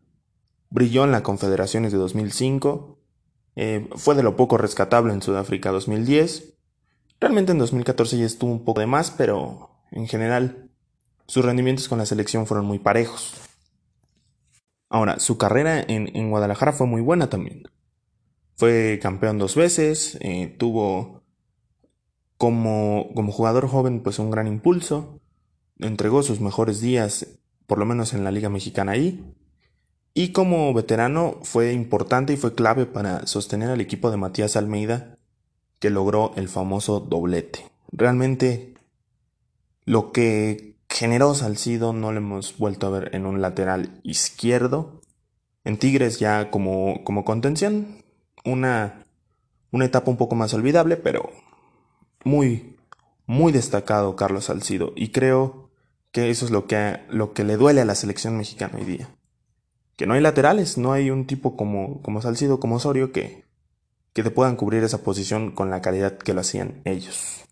Brilló 0.71 1.05
en 1.05 1.13
la 1.13 1.23
Confederaciones 1.23 1.93
de 1.93 1.99
2005. 1.99 2.99
Eh, 3.55 3.89
fue 3.95 4.17
de 4.17 4.25
lo 4.25 4.35
poco 4.35 4.59
rescatable 4.59 5.13
en 5.13 5.23
Sudáfrica 5.23 5.71
2010. 5.71 6.56
Realmente 7.21 7.53
en 7.53 7.59
2014 7.59 8.19
ya 8.19 8.27
estuvo 8.27 8.53
un 8.53 8.65
poco 8.65 8.81
de 8.81 8.87
más, 8.87 9.11
pero 9.11 9.71
en 9.91 10.07
general 10.07 10.71
sus 11.27 11.45
rendimientos 11.45 11.89
con 11.89 11.99
la 11.99 12.07
selección 12.07 12.47
fueron 12.47 12.67
muy 12.67 12.79
parejos. 12.79 13.35
Ahora, 14.89 15.19
su 15.19 15.37
carrera 15.37 15.81
en 15.81 16.31
Guadalajara 16.31 16.73
fue 16.73 16.87
muy 16.87 17.01
buena 17.01 17.29
también. 17.29 17.65
Fue 18.57 18.99
campeón 19.03 19.39
dos 19.39 19.55
veces, 19.55 20.17
eh, 20.23 20.55
tuvo 20.59 21.23
como, 22.39 23.11
como 23.15 23.31
jugador 23.31 23.69
joven 23.69 24.03
pues 24.03 24.19
un 24.19 24.31
gran 24.31 24.47
impulso, 24.47 25.21
entregó 25.79 26.23
sus 26.23 26.41
mejores 26.41 26.81
días, 26.81 27.39
por 27.67 27.79
lo 27.79 27.85
menos 27.85 28.15
en 28.15 28.25
la 28.25 28.31
Liga 28.31 28.49
Mexicana 28.49 28.93
ahí, 28.93 29.35
y 30.15 30.33
como 30.33 30.73
veterano 30.73 31.39
fue 31.43 31.75
importante 31.75 32.33
y 32.33 32.39
fue 32.39 32.55
clave 32.55 32.87
para 32.87 33.27
sostener 33.27 33.71
al 33.71 33.83
equipo 33.83 34.11
de 34.11 34.17
Matías 34.17 34.57
Almeida, 34.57 35.16
que 35.79 35.91
logró 35.91 36.33
el 36.37 36.49
famoso 36.49 37.01
doblete. 37.01 37.71
Realmente 37.93 38.75
lo 39.85 40.13
que 40.13 40.77
generó 40.89 41.35
Salcido 41.35 41.93
no 41.93 42.13
lo 42.13 42.19
hemos 42.19 42.57
vuelto 42.59 42.87
a 42.87 42.91
ver 42.91 43.15
en 43.15 43.27
un 43.27 43.41
lateral 43.41 44.01
izquierdo. 44.03 45.01
En 45.65 45.79
Tigres 45.79 46.19
ya 46.19 46.51
como, 46.51 47.05
como 47.05 47.25
contención 47.25 48.05
una, 48.45 49.05
una 49.71 49.85
etapa 49.85 50.11
un 50.11 50.17
poco 50.17 50.35
más 50.35 50.55
olvidable, 50.55 50.97
pero 50.97 51.31
muy, 52.25 52.77
muy 53.27 53.53
destacado 53.53 54.17
Carlos 54.17 54.45
Salcido. 54.45 54.93
Y 54.97 55.09
creo 55.09 55.71
que 56.13 56.31
eso 56.31 56.45
es 56.45 56.51
lo 56.51 56.67
que, 56.67 57.01
lo 57.11 57.33
que 57.33 57.45
le 57.45 57.57
duele 57.57 57.81
a 57.81 57.85
la 57.85 57.95
selección 57.95 58.37
mexicana 58.37 58.79
hoy 58.79 58.85
día. 58.85 59.11
Que 59.97 60.07
no 60.07 60.15
hay 60.15 60.21
laterales, 60.21 60.79
no 60.79 60.93
hay 60.93 61.11
un 61.11 61.27
tipo 61.27 61.57
como, 61.57 62.03
como 62.03 62.21
Salcido, 62.21 62.61
como 62.61 62.77
Osorio, 62.77 63.13
que, 63.13 63.46
que 64.17 64.23
te 64.23 64.31
puedan 64.31 64.57
cubrir 64.57 64.83
esa 64.83 65.03
posición 65.03 65.51
con 65.51 65.69
la 65.69 65.83
calidad 65.83 66.17
que 66.17 66.33
lo 66.33 66.41
hacían 66.41 66.81
ellos. 66.87 67.45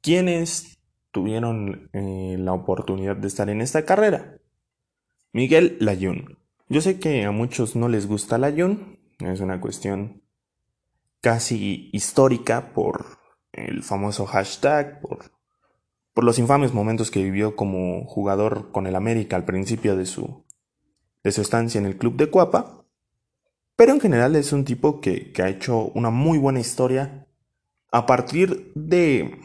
¿Quiénes 0.00 0.78
tuvieron 1.10 1.90
eh, 1.92 2.36
la 2.38 2.52
oportunidad 2.52 3.16
de 3.16 3.26
estar 3.26 3.50
en 3.50 3.60
esta 3.60 3.84
carrera? 3.84 4.38
Miguel 5.32 5.76
Layún. 5.80 6.38
Yo 6.68 6.80
sé 6.82 7.00
que 7.00 7.24
a 7.24 7.32
muchos 7.32 7.74
no 7.74 7.88
les 7.88 8.06
gusta 8.06 8.38
Layún, 8.38 9.00
es 9.18 9.40
una 9.40 9.60
cuestión 9.60 10.22
casi 11.20 11.90
histórica 11.92 12.72
por 12.72 13.18
el 13.50 13.82
famoso 13.82 14.24
hashtag, 14.24 15.00
por, 15.00 15.32
por 16.14 16.22
los 16.22 16.38
infames 16.38 16.72
momentos 16.72 17.10
que 17.10 17.24
vivió 17.24 17.56
como 17.56 18.04
jugador 18.04 18.70
con 18.70 18.86
el 18.86 18.94
América 18.94 19.34
al 19.34 19.44
principio 19.44 19.96
de 19.96 20.06
su, 20.06 20.44
de 21.24 21.32
su 21.32 21.40
estancia 21.40 21.80
en 21.80 21.86
el 21.86 21.98
club 21.98 22.14
de 22.14 22.30
Cuapa. 22.30 22.81
Pero 23.82 23.94
en 23.94 24.00
general 24.00 24.36
es 24.36 24.52
un 24.52 24.64
tipo 24.64 25.00
que, 25.00 25.32
que 25.32 25.42
ha 25.42 25.48
hecho 25.48 25.90
una 25.96 26.10
muy 26.10 26.38
buena 26.38 26.60
historia 26.60 27.26
a 27.90 28.06
partir 28.06 28.70
de, 28.76 29.40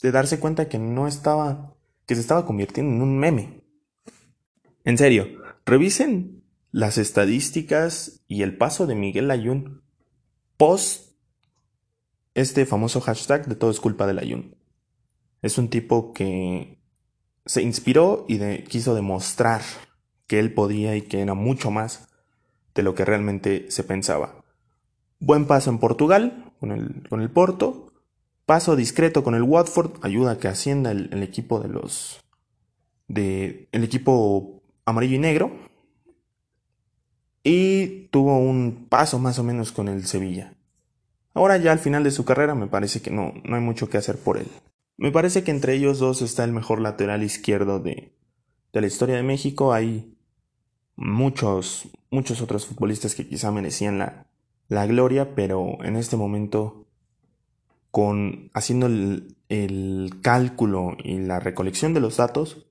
de 0.00 0.10
darse 0.10 0.40
cuenta 0.40 0.70
que 0.70 0.78
no 0.78 1.06
estaba, 1.06 1.76
que 2.06 2.14
se 2.14 2.22
estaba 2.22 2.46
convirtiendo 2.46 2.94
en 2.94 3.02
un 3.02 3.18
meme. 3.18 3.62
En 4.84 4.96
serio, 4.96 5.26
revisen 5.66 6.44
las 6.70 6.96
estadísticas 6.96 8.24
y 8.26 8.40
el 8.40 8.56
paso 8.56 8.86
de 8.86 8.94
Miguel 8.94 9.30
Ayun 9.30 9.82
post 10.56 11.12
este 12.32 12.64
famoso 12.64 13.02
hashtag 13.02 13.48
de 13.48 13.54
todo 13.54 13.70
es 13.70 13.80
culpa 13.80 14.06
del 14.06 14.18
Ayun. 14.18 14.56
Es 15.42 15.58
un 15.58 15.68
tipo 15.68 16.14
que 16.14 16.80
se 17.44 17.60
inspiró 17.60 18.24
y 18.30 18.62
quiso 18.62 18.94
demostrar 18.94 19.60
que 20.26 20.38
él 20.38 20.54
podía 20.54 20.96
y 20.96 21.02
que 21.02 21.20
era 21.20 21.34
mucho 21.34 21.70
más 21.70 22.08
de 22.74 22.82
lo 22.82 22.94
que 22.94 23.04
realmente 23.04 23.70
se 23.70 23.84
pensaba. 23.84 24.44
Buen 25.18 25.46
paso 25.46 25.70
en 25.70 25.78
Portugal 25.78 26.52
con 26.60 26.72
el, 26.72 27.08
con 27.08 27.20
el 27.20 27.30
Porto. 27.30 27.92
Paso 28.46 28.76
discreto 28.76 29.22
con 29.22 29.34
el 29.34 29.42
Watford. 29.42 29.92
Ayuda 30.02 30.32
a 30.32 30.38
que 30.38 30.48
ascienda 30.48 30.90
el, 30.90 31.10
el 31.12 31.22
equipo 31.22 31.60
de 31.60 31.68
los. 31.68 32.20
de. 33.08 33.68
el 33.72 33.84
equipo 33.84 34.62
amarillo 34.84 35.16
y 35.16 35.20
negro 35.20 35.52
y 37.44 38.08
tuvo 38.08 38.38
un 38.38 38.86
paso 38.88 39.18
más 39.18 39.38
o 39.38 39.44
menos 39.44 39.72
con 39.72 39.88
el 39.88 40.06
Sevilla. 40.06 40.54
Ahora 41.34 41.56
ya 41.56 41.72
al 41.72 41.78
final 41.78 42.04
de 42.04 42.10
su 42.10 42.24
carrera 42.24 42.54
me 42.54 42.66
parece 42.66 43.00
que 43.00 43.10
no, 43.10 43.32
no 43.44 43.56
hay 43.56 43.62
mucho 43.62 43.88
que 43.88 43.98
hacer 43.98 44.18
por 44.18 44.38
él. 44.38 44.46
Me 44.96 45.10
parece 45.10 45.42
que 45.42 45.50
entre 45.50 45.74
ellos 45.74 45.98
dos 45.98 46.22
está 46.22 46.44
el 46.44 46.52
mejor 46.52 46.80
lateral 46.80 47.22
izquierdo 47.22 47.80
de, 47.80 48.12
de 48.72 48.80
la 48.80 48.86
historia 48.86 49.16
de 49.16 49.22
México. 49.22 49.72
Hay 49.72 50.11
muchos, 51.02 51.88
muchos 52.10 52.40
otros 52.40 52.66
futbolistas 52.66 53.14
que 53.14 53.28
quizá 53.28 53.50
merecían 53.50 53.98
la, 53.98 54.26
la 54.68 54.86
gloria, 54.86 55.34
pero 55.34 55.82
en 55.84 55.96
este 55.96 56.16
momento, 56.16 56.86
con 57.90 58.50
haciendo 58.54 58.86
el, 58.86 59.36
cálculo 60.22 60.96
y 61.04 61.18
la 61.18 61.38
recolección 61.38 61.92
de 61.92 62.00
los 62.00 62.16
datos, 62.16 62.66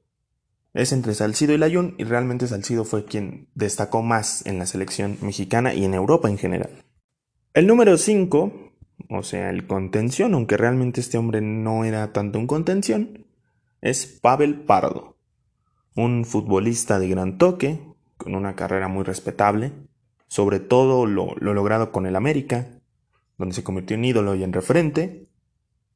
es 0.73 0.91
entre 0.93 1.13
Salcido 1.13 1.53
y 1.53 1.59
Layún 1.59 1.93
y 1.99 2.05
realmente 2.05 2.47
Salcido 2.47 2.85
fue 2.85 3.05
quien 3.05 3.47
destacó 3.53 4.01
más 4.01 4.43
en 4.47 4.57
la 4.57 4.65
selección 4.65 5.17
mexicana 5.21 5.75
y 5.75 5.85
en 5.85 5.93
Europa 5.93 6.27
en 6.27 6.39
general. 6.39 6.83
El 7.53 7.67
número 7.67 7.97
5, 7.97 8.73
o 9.09 9.23
sea, 9.23 9.51
el 9.51 9.67
contención, 9.67 10.33
aunque 10.33 10.57
realmente 10.57 11.01
este 11.01 11.19
hombre 11.19 11.41
no 11.41 11.83
era 11.83 12.13
tanto 12.13 12.39
un 12.39 12.47
contención, 12.47 13.27
es 13.81 14.07
Pavel 14.07 14.61
Pardo, 14.61 15.17
un 15.95 16.25
futbolista 16.25 16.97
de 16.97 17.09
gran 17.09 17.37
toque, 17.37 17.90
con 18.21 18.35
una 18.35 18.55
carrera 18.55 18.87
muy 18.87 19.03
respetable, 19.03 19.73
sobre 20.27 20.59
todo 20.59 21.05
lo, 21.05 21.35
lo 21.35 21.53
logrado 21.53 21.91
con 21.91 22.05
el 22.05 22.15
América, 22.15 22.67
donde 23.37 23.55
se 23.55 23.63
convirtió 23.63 23.95
en 23.95 24.05
ídolo 24.05 24.35
y 24.35 24.43
en 24.43 24.53
referente, 24.53 25.27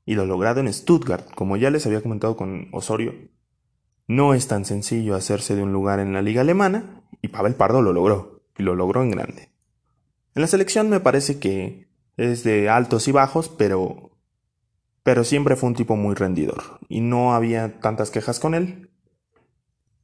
y 0.06 0.16
lo 0.16 0.26
logrado 0.26 0.60
en 0.60 0.72
Stuttgart, 0.72 1.30
como 1.36 1.58
ya 1.58 1.70
les 1.70 1.86
había 1.86 2.02
comentado 2.02 2.36
con 2.36 2.70
Osorio, 2.72 3.14
no 4.08 4.34
es 4.34 4.48
tan 4.48 4.66
sencillo 4.66 5.16
hacerse 5.16 5.56
de 5.56 5.64
un 5.64 5.74
lugar 5.74 6.00
en 6.00 6.14
la 6.14 6.22
liga 6.22 6.42
alemana 6.42 7.02
y 7.22 7.30
Pavel 7.30 7.56
Pardo 7.56 7.82
lo 7.82 7.94
logró, 7.94 8.44
y 8.58 8.64
lo 8.64 8.76
logró 8.76 9.02
en 9.02 9.12
grande. 9.12 9.50
En 10.36 10.42
la 10.42 10.48
selección 10.48 10.90
me 10.90 11.00
parece 11.00 11.40
que 11.40 11.88
es 12.18 12.44
de 12.44 12.70
altos 12.70 13.08
y 13.08 13.12
bajos, 13.12 13.50
pero 13.50 14.12
pero 15.06 15.24
siempre 15.24 15.56
fue 15.56 15.70
un 15.70 15.76
tipo 15.76 15.96
muy 15.96 16.16
rendidor 16.16 16.80
y 16.90 17.00
no 17.00 17.36
había 17.36 17.80
tantas 17.80 18.10
quejas 18.10 18.40
con 18.40 18.56
él. 18.56 18.90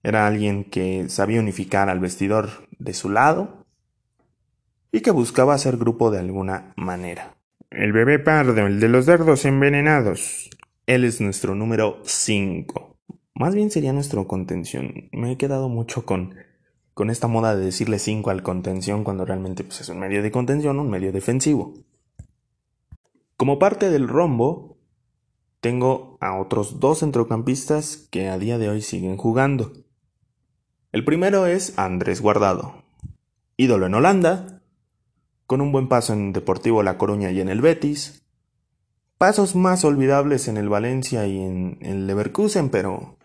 Era 0.03 0.25
alguien 0.27 0.63
que 0.63 1.09
sabía 1.09 1.39
unificar 1.39 1.89
al 1.89 1.99
vestidor 1.99 2.67
de 2.79 2.93
su 2.93 3.09
lado 3.09 3.65
y 4.91 5.01
que 5.01 5.11
buscaba 5.11 5.53
hacer 5.53 5.77
grupo 5.77 6.11
de 6.11 6.19
alguna 6.19 6.73
manera. 6.75 7.37
El 7.69 7.93
bebé 7.93 8.19
pardo, 8.19 8.65
el 8.65 8.79
de 8.79 8.89
los 8.89 9.05
dardos 9.05 9.45
envenenados. 9.45 10.49
Él 10.87 11.05
es 11.05 11.21
nuestro 11.21 11.55
número 11.55 12.01
5. 12.03 12.97
Más 13.35 13.55
bien 13.55 13.71
sería 13.71 13.93
nuestro 13.93 14.27
contención. 14.27 15.09
Me 15.11 15.31
he 15.31 15.37
quedado 15.37 15.69
mucho 15.69 16.05
con, 16.05 16.35
con 16.93 17.09
esta 17.09 17.27
moda 17.27 17.55
de 17.55 17.63
decirle 17.63 17.99
5 17.99 18.29
al 18.29 18.43
contención 18.43 19.03
cuando 19.03 19.23
realmente 19.23 19.63
pues, 19.63 19.81
es 19.81 19.89
un 19.89 19.99
medio 19.99 20.21
de 20.21 20.31
contención, 20.31 20.79
un 20.79 20.89
medio 20.89 21.11
defensivo. 21.11 21.73
Como 23.37 23.57
parte 23.57 23.89
del 23.89 24.07
rombo, 24.07 24.77
tengo 25.61 26.17
a 26.19 26.37
otros 26.37 26.79
dos 26.79 26.99
centrocampistas 26.99 28.07
que 28.11 28.27
a 28.27 28.37
día 28.37 28.57
de 28.57 28.69
hoy 28.69 28.81
siguen 28.81 29.15
jugando. 29.15 29.71
El 30.91 31.05
primero 31.05 31.45
es 31.45 31.79
Andrés 31.79 32.19
Guardado, 32.19 32.83
ídolo 33.55 33.85
en 33.85 33.93
Holanda, 33.93 34.61
con 35.47 35.61
un 35.61 35.71
buen 35.71 35.87
paso 35.87 36.11
en 36.11 36.33
Deportivo 36.33 36.83
La 36.83 36.97
Coruña 36.97 37.31
y 37.31 37.39
en 37.39 37.47
el 37.47 37.61
Betis, 37.61 38.23
pasos 39.17 39.55
más 39.55 39.85
olvidables 39.85 40.49
en 40.49 40.57
el 40.57 40.67
Valencia 40.67 41.25
y 41.27 41.39
en 41.39 41.77
el 41.79 42.07
Leverkusen, 42.07 42.67
pero 42.67 43.15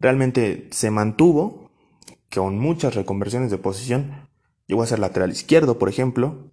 realmente 0.00 0.66
se 0.72 0.90
mantuvo 0.90 1.70
con 2.34 2.58
muchas 2.58 2.96
reconversiones 2.96 3.52
de 3.52 3.58
posición. 3.58 4.28
Llegó 4.66 4.82
a 4.82 4.86
ser 4.88 4.98
lateral 4.98 5.30
izquierdo, 5.30 5.78
por 5.78 5.88
ejemplo, 5.88 6.50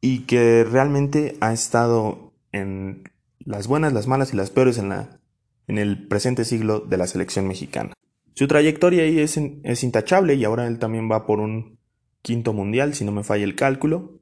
y 0.00 0.20
que 0.20 0.64
realmente 0.64 1.36
ha 1.40 1.52
estado 1.52 2.32
en 2.52 3.04
las 3.38 3.66
buenas, 3.66 3.92
las 3.92 4.06
malas 4.06 4.32
y 4.32 4.36
las 4.38 4.48
peores 4.48 4.78
en, 4.78 4.92
en 4.92 5.76
el 5.76 6.08
presente 6.08 6.46
siglo 6.46 6.80
de 6.80 6.96
la 6.96 7.06
selección 7.06 7.46
mexicana. 7.46 7.92
Su 8.34 8.48
trayectoria 8.48 9.04
ahí 9.04 9.20
es, 9.20 9.36
intachable 9.84 10.34
y 10.34 10.44
ahora 10.44 10.66
él 10.66 10.78
también 10.78 11.10
va 11.10 11.24
por 11.24 11.38
un 11.38 11.78
quinto 12.20 12.52
mundial, 12.52 12.94
si 12.94 13.04
no 13.04 13.12
me 13.12 13.22
falla 13.22 13.44
el 13.44 13.54
cálculo, 13.54 14.20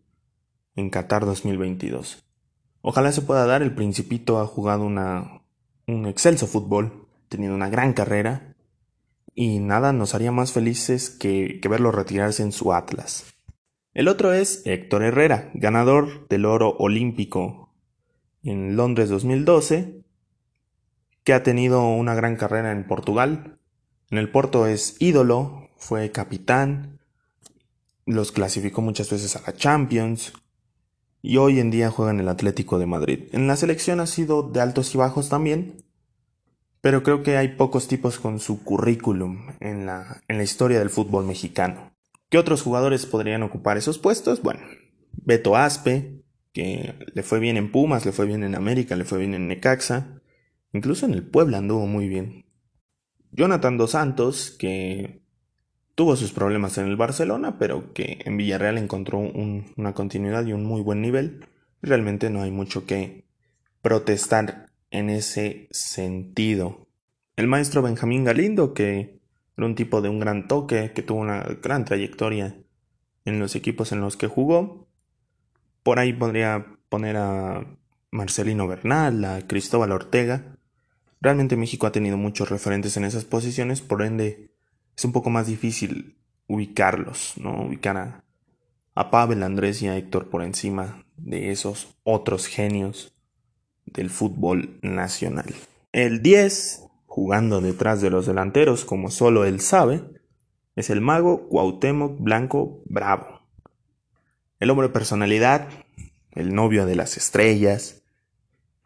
en 0.76 0.90
Qatar 0.90 1.24
2022. 1.24 2.22
Ojalá 2.82 3.12
se 3.12 3.22
pueda 3.22 3.46
dar, 3.46 3.62
el 3.62 3.74
Principito 3.74 4.38
ha 4.38 4.46
jugado 4.46 4.84
un 4.84 6.06
excelso 6.06 6.46
fútbol, 6.46 7.08
tenido 7.28 7.54
una 7.54 7.70
gran 7.70 7.94
carrera, 7.94 8.54
y 9.34 9.60
nada 9.60 9.94
nos 9.94 10.14
haría 10.14 10.30
más 10.30 10.52
felices 10.52 11.08
que, 11.08 11.58
que 11.62 11.68
verlo 11.68 11.90
retirarse 11.90 12.42
en 12.42 12.52
su 12.52 12.74
Atlas. 12.74 13.32
El 13.94 14.08
otro 14.08 14.34
es 14.34 14.62
Héctor 14.66 15.04
Herrera, 15.04 15.50
ganador 15.54 16.28
del 16.28 16.44
oro 16.44 16.76
olímpico 16.78 17.74
en 18.42 18.76
Londres 18.76 19.08
2012, 19.08 20.02
que 21.24 21.32
ha 21.32 21.42
tenido 21.42 21.86
una 21.88 22.14
gran 22.14 22.36
carrera 22.36 22.72
en 22.72 22.86
Portugal. 22.86 23.58
En 24.12 24.18
el 24.18 24.28
Porto 24.28 24.66
es 24.66 24.96
ídolo, 24.98 25.70
fue 25.78 26.12
capitán, 26.12 26.98
los 28.04 28.30
clasificó 28.30 28.82
muchas 28.82 29.08
veces 29.08 29.36
a 29.36 29.40
la 29.46 29.56
Champions 29.56 30.34
y 31.22 31.38
hoy 31.38 31.60
en 31.60 31.70
día 31.70 31.90
juega 31.90 32.10
en 32.10 32.20
el 32.20 32.28
Atlético 32.28 32.78
de 32.78 32.84
Madrid. 32.84 33.20
En 33.32 33.46
la 33.46 33.56
selección 33.56 34.00
ha 34.00 34.06
sido 34.06 34.42
de 34.42 34.60
altos 34.60 34.94
y 34.94 34.98
bajos 34.98 35.30
también, 35.30 35.82
pero 36.82 37.02
creo 37.02 37.22
que 37.22 37.38
hay 37.38 37.56
pocos 37.56 37.88
tipos 37.88 38.18
con 38.18 38.38
su 38.38 38.62
currículum 38.62 39.46
en 39.60 39.86
la, 39.86 40.22
en 40.28 40.36
la 40.36 40.42
historia 40.42 40.78
del 40.78 40.90
fútbol 40.90 41.24
mexicano. 41.24 41.94
¿Qué 42.28 42.36
otros 42.36 42.60
jugadores 42.60 43.06
podrían 43.06 43.42
ocupar 43.42 43.78
esos 43.78 43.96
puestos? 43.96 44.42
Bueno, 44.42 44.60
Beto 45.12 45.56
Aspe, 45.56 46.22
que 46.52 46.96
le 47.14 47.22
fue 47.22 47.38
bien 47.38 47.56
en 47.56 47.72
Pumas, 47.72 48.04
le 48.04 48.12
fue 48.12 48.26
bien 48.26 48.44
en 48.44 48.56
América, 48.56 48.94
le 48.94 49.06
fue 49.06 49.20
bien 49.20 49.32
en 49.32 49.48
Necaxa, 49.48 50.20
incluso 50.74 51.06
en 51.06 51.14
el 51.14 51.26
Puebla 51.26 51.56
anduvo 51.56 51.86
muy 51.86 52.08
bien. 52.08 52.51
Jonathan 53.32 53.78
Dos 53.78 53.92
Santos, 53.92 54.50
que 54.58 55.22
tuvo 55.94 56.16
sus 56.16 56.32
problemas 56.32 56.78
en 56.78 56.86
el 56.86 56.96
Barcelona, 56.96 57.58
pero 57.58 57.92
que 57.92 58.20
en 58.24 58.36
Villarreal 58.36 58.78
encontró 58.78 59.18
una 59.18 59.94
continuidad 59.94 60.46
y 60.46 60.52
un 60.52 60.64
muy 60.64 60.82
buen 60.82 61.00
nivel. 61.00 61.46
Realmente 61.80 62.30
no 62.30 62.42
hay 62.42 62.50
mucho 62.50 62.86
que 62.86 63.24
protestar 63.80 64.70
en 64.90 65.10
ese 65.10 65.68
sentido. 65.70 66.86
El 67.36 67.48
maestro 67.48 67.82
Benjamín 67.82 68.24
Galindo, 68.24 68.74
que 68.74 69.20
era 69.56 69.66
un 69.66 69.74
tipo 69.74 70.02
de 70.02 70.08
un 70.08 70.20
gran 70.20 70.46
toque, 70.46 70.92
que 70.94 71.02
tuvo 71.02 71.20
una 71.20 71.42
gran 71.62 71.84
trayectoria 71.84 72.56
en 73.24 73.38
los 73.38 73.56
equipos 73.56 73.92
en 73.92 74.00
los 74.00 74.16
que 74.16 74.26
jugó, 74.26 74.88
por 75.82 75.98
ahí 75.98 76.12
podría 76.12 76.66
poner 76.88 77.16
a 77.16 77.66
Marcelino 78.10 78.68
Bernal, 78.68 79.24
a 79.24 79.46
Cristóbal 79.46 79.92
Ortega. 79.92 80.51
Realmente 81.22 81.56
México 81.56 81.86
ha 81.86 81.92
tenido 81.92 82.16
muchos 82.16 82.50
referentes 82.50 82.96
en 82.96 83.04
esas 83.04 83.24
posiciones, 83.24 83.80
por 83.80 84.02
ende 84.02 84.50
es 84.96 85.04
un 85.04 85.12
poco 85.12 85.30
más 85.30 85.46
difícil 85.46 86.16
ubicarlos, 86.48 87.34
¿no? 87.36 87.62
Ubicar 87.64 87.96
a, 87.96 88.24
a 88.96 89.10
Pavel, 89.12 89.44
Andrés 89.44 89.80
y 89.82 89.86
a 89.86 89.96
Héctor 89.96 90.30
por 90.30 90.42
encima 90.42 91.06
de 91.16 91.52
esos 91.52 91.94
otros 92.02 92.48
genios 92.48 93.14
del 93.86 94.10
fútbol 94.10 94.80
nacional. 94.82 95.54
El 95.92 96.22
10, 96.22 96.88
jugando 97.06 97.60
detrás 97.60 98.00
de 98.00 98.10
los 98.10 98.26
delanteros 98.26 98.84
como 98.84 99.08
solo 99.08 99.44
él 99.44 99.60
sabe, 99.60 100.02
es 100.74 100.90
el 100.90 101.00
mago 101.00 101.48
Cuauhtémoc 101.48 102.18
Blanco 102.18 102.82
Bravo. 102.86 103.42
El 104.58 104.70
hombre 104.70 104.88
de 104.88 104.92
personalidad, 104.92 105.68
el 106.32 106.52
novio 106.52 106.84
de 106.84 106.96
las 106.96 107.16
estrellas, 107.16 108.02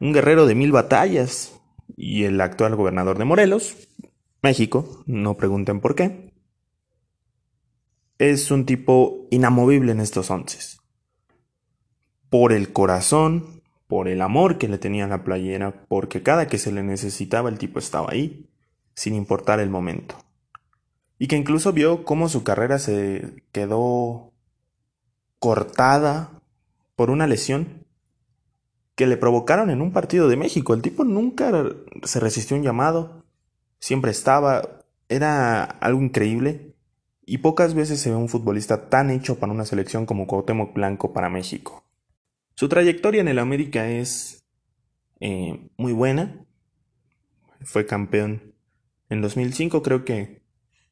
un 0.01 0.13
guerrero 0.13 0.45
de 0.45 0.55
mil 0.55 0.71
batallas 0.71 1.56
y 1.97 2.25
el 2.25 2.41
actual 2.41 2.75
gobernador 2.77 3.19
de 3.19 3.25
Morelos, 3.25 3.77
México, 4.43 5.03
no 5.07 5.37
pregunten 5.37 5.81
por 5.81 5.95
qué, 5.95 6.33
es 8.19 8.51
un 8.51 8.65
tipo 8.65 9.27
inamovible 9.31 9.93
en 9.93 10.01
estos 10.01 10.31
once. 10.31 10.79
Por 12.31 12.53
el 12.53 12.73
corazón, 12.73 13.63
por 13.87 14.09
el 14.09 14.23
amor 14.23 14.59
que 14.59 14.69
le 14.69 14.79
tenía 14.79 15.05
a 15.05 15.09
la 15.09 15.25
playera, 15.25 15.85
porque 15.89 16.23
cada 16.23 16.49
que 16.49 16.59
se 16.59 16.73
le 16.73 16.83
necesitaba 16.83 17.49
el 17.49 17.59
tipo 17.59 17.79
estaba 17.79 18.11
ahí, 18.11 18.49
sin 18.95 19.15
importar 19.15 19.61
el 19.61 19.71
momento. 19.71 20.17
Y 21.19 21.29
que 21.29 21.37
incluso 21.37 21.73
vio 21.73 22.05
cómo 22.05 22.29
su 22.29 22.43
carrera 22.43 22.79
se 22.79 23.43
quedó 23.53 24.33
cortada 25.39 26.43
por 26.95 27.11
una 27.11 27.27
lesión 27.27 27.86
que 28.97 29.07
le 29.07 29.19
provocaron 29.19 29.71
en 29.71 29.83
un 29.83 29.93
partido 29.93 30.27
de 30.29 30.37
México. 30.37 30.75
El 30.75 30.83
tipo 30.83 31.05
nunca 31.05 31.53
se 32.03 32.19
resistió 32.19 32.57
a 32.57 32.59
un 32.59 32.65
llamado, 32.65 33.25
siempre 33.79 34.11
estaba, 34.11 34.85
era 35.09 35.65
algo 35.65 36.03
increíble 36.03 36.75
y 37.25 37.39
pocas 37.39 37.75
veces 37.75 38.01
se 38.01 38.11
ve 38.11 38.17
un 38.17 38.29
futbolista 38.29 38.89
tan 38.89 39.11
hecho 39.11 39.39
para 39.39 39.53
una 39.53 39.67
selección 39.67 40.07
como 40.07 40.27
Cuauhtémoc 40.27 40.75
Blanco 40.75 41.13
para 41.13 41.29
México. 41.29 41.85
Su 42.55 42.69
trayectoria 42.69 43.21
en 43.21 43.29
el 43.29 43.39
América 43.39 43.87
es 43.87 44.47
eh, 45.21 45.69
muy 45.77 45.93
buena. 45.93 46.47
Fue 47.61 47.85
campeón 47.85 48.55
en 49.11 49.21
2005, 49.21 49.83
creo 49.83 50.05
que 50.05 50.43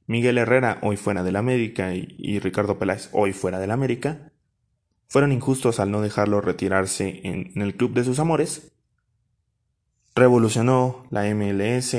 Miguel 0.06 0.36
Herrera, 0.36 0.78
hoy 0.82 0.98
fuera 0.98 1.22
del 1.22 1.36
América, 1.36 1.94
y, 1.94 2.14
y 2.18 2.38
Ricardo 2.38 2.78
Peláez, 2.78 3.08
hoy 3.12 3.32
fuera 3.32 3.58
del 3.58 3.70
América, 3.70 4.33
fueron 5.14 5.30
injustos 5.30 5.78
al 5.78 5.92
no 5.92 6.00
dejarlo 6.00 6.40
retirarse 6.40 7.20
en, 7.22 7.52
el 7.62 7.76
club 7.76 7.94
de 7.94 8.02
sus 8.02 8.18
amores. 8.18 8.72
Revolucionó 10.16 11.06
la 11.10 11.32
MLS, 11.32 11.96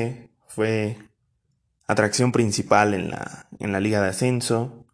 fue 0.49 0.97
atracción 1.87 2.33
principal 2.33 2.93
en 2.93 3.11
la, 3.11 3.47
en 3.59 3.71
la 3.71 3.79
liga 3.79 4.01
de 4.01 4.09
ascenso. 4.09 4.85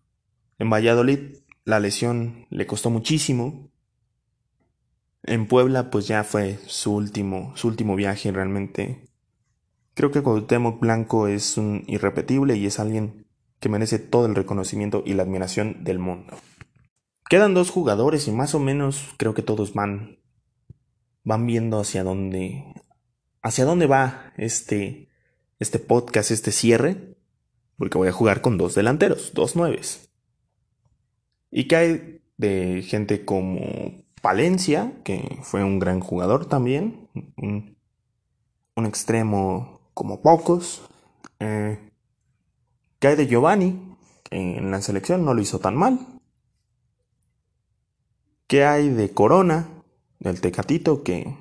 En 0.60 0.70
Valladolid 0.70 1.38
la 1.66 1.80
lesión 1.80 2.46
le 2.52 2.68
costó 2.68 2.92
muchísimo. 2.92 3.72
En 5.24 5.48
Puebla 5.48 5.90
pues 5.90 6.08
ya 6.08 6.24
fue 6.24 6.60
su 6.68 6.94
último, 6.94 7.54
su 7.56 7.70
último 7.70 7.96
viaje 7.96 8.32
realmente. 8.32 9.04
Creo 9.96 10.12
que 10.12 10.22
Cuauhtémoc 10.22 10.80
Blanco 10.80 11.26
es 11.26 11.58
un 11.58 11.86
irrepetible 11.88 12.56
y 12.56 12.68
es 12.68 12.80
alguien 12.80 13.26
que 13.60 13.70
merece 13.70 13.98
todo 13.98 14.28
el 14.28 14.36
reconocimiento 14.36 15.02
y 15.08 15.16
la 15.16 15.24
admiración 15.24 15.84
del 15.84 15.98
mundo. 15.98 16.38
Quedan 17.32 17.54
dos 17.54 17.70
jugadores 17.70 18.28
y 18.28 18.32
más 18.34 18.56
o 18.56 18.60
menos 18.60 19.06
creo 19.15 19.34
que 19.34 19.41
todos 19.41 19.74
van 19.74 20.20
van 21.24 21.48
viendo 21.48 21.80
hacia 21.80 22.04
dónde 22.04 22.65
hacia 23.41 23.63
dónde 23.63 23.88
va 23.88 24.34
este 24.36 25.08
este 25.58 25.80
podcast, 25.80 26.30
este 26.30 26.52
cierre, 26.52 27.15
porque 27.78 27.98
voy 27.98 28.10
a 28.10 28.12
jugar 28.12 28.41
con 28.41 28.58
dos 28.58 28.76
delanteros, 28.76 29.32
dos 29.34 29.56
nueves. 29.56 30.12
Y 31.50 31.70
cae 31.70 32.22
de 32.36 32.84
gente 32.86 33.24
como 33.24 34.04
Palencia, 34.22 34.91
que 35.06 35.39
fue 35.41 35.63
un 35.63 35.80
gran 35.80 36.02
jugador 36.02 36.48
también, 36.48 37.08
un, 37.38 37.78
extremo 38.86 39.89
como 39.94 40.22
pocos. 40.22 40.82
Eh, 41.39 41.80
cae 43.00 43.15
de 43.15 43.28
Giovanni, 43.28 43.96
que 44.24 44.36
en 44.36 44.70
la 44.70 44.82
selección 44.82 45.24
no 45.24 45.34
lo 45.34 45.41
hizo 45.41 45.60
tan 45.60 45.78
mal, 45.78 46.21
¿Qué 48.52 48.66
hay 48.66 48.90
de 48.90 49.12
Corona, 49.12 49.70
del 50.20 50.42
Tecatito, 50.42 51.04
que 51.04 51.38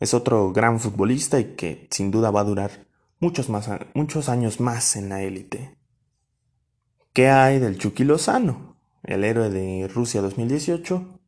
es 0.00 0.14
otro 0.14 0.52
gran 0.52 0.80
futbolista 0.80 1.38
y 1.38 1.54
que 1.54 1.86
sin 1.92 2.10
duda 2.10 2.32
va 2.32 2.40
a 2.40 2.44
durar 2.44 2.88
muchos, 3.20 3.48
más, 3.48 3.70
muchos 3.94 4.28
años 4.28 4.58
más 4.58 4.96
en 4.96 5.10
la 5.10 5.22
élite? 5.22 5.76
¿Qué 7.12 7.28
hay 7.28 7.60
del 7.60 7.78
Chucky 7.78 8.02
Lozano, 8.02 8.74
el 9.04 9.22
héroe 9.22 9.48
de 9.48 9.86
Rusia 9.86 10.20
2018? 10.20 11.20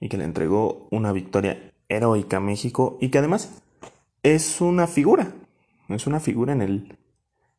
y 0.00 0.08
que 0.08 0.16
le 0.16 0.24
entregó 0.24 0.88
una 0.90 1.12
victoria 1.12 1.74
heroica 1.90 2.38
a 2.38 2.40
México 2.40 2.96
y 2.98 3.10
que 3.10 3.18
además 3.18 3.62
es 4.22 4.62
una 4.62 4.86
figura, 4.86 5.34
es 5.90 6.06
una 6.06 6.18
figura 6.18 6.54
en 6.54 6.62
el, 6.62 6.98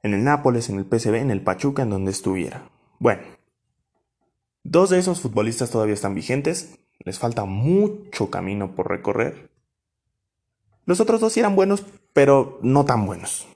en 0.01 0.15
el 0.15 0.23
Nápoles, 0.23 0.71
en 0.71 0.79
el 0.79 0.85
PSV, 0.85 1.13
en 1.13 1.29
el 1.29 1.43
Pachuca, 1.43 1.83
en 1.83 1.91
donde 1.91 2.09
estuviera. 2.09 2.71
Bueno, 2.97 3.21
dos 4.63 4.89
de 4.89 4.99
esos 4.99 5.21
futbolistas 5.21 5.71
todavía 5.71 5.93
están 5.93 6.15
vigentes, 6.15 6.79
les 6.99 7.19
falta 7.19 7.45
mucho 7.45 8.29
camino 8.29 8.75
por 8.75 8.89
recorrer. 8.89 9.51
Los 10.85 10.99
otros 10.99 11.21
dos 11.21 11.33
sí 11.33 11.39
eran 11.39 11.55
buenos, 11.55 11.85
pero 12.13 12.59
no 12.61 12.85
tan 12.85 13.05
buenos. 13.05 13.47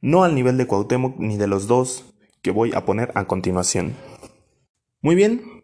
No 0.00 0.24
al 0.24 0.34
nivel 0.34 0.56
de 0.56 0.66
Cuauhtémoc 0.66 1.18
ni 1.18 1.36
de 1.36 1.46
los 1.46 1.66
dos 1.66 2.04
que 2.42 2.50
voy 2.50 2.72
a 2.74 2.84
poner 2.84 3.12
a 3.14 3.26
continuación. 3.26 3.94
Muy 5.00 5.14
bien, 5.14 5.62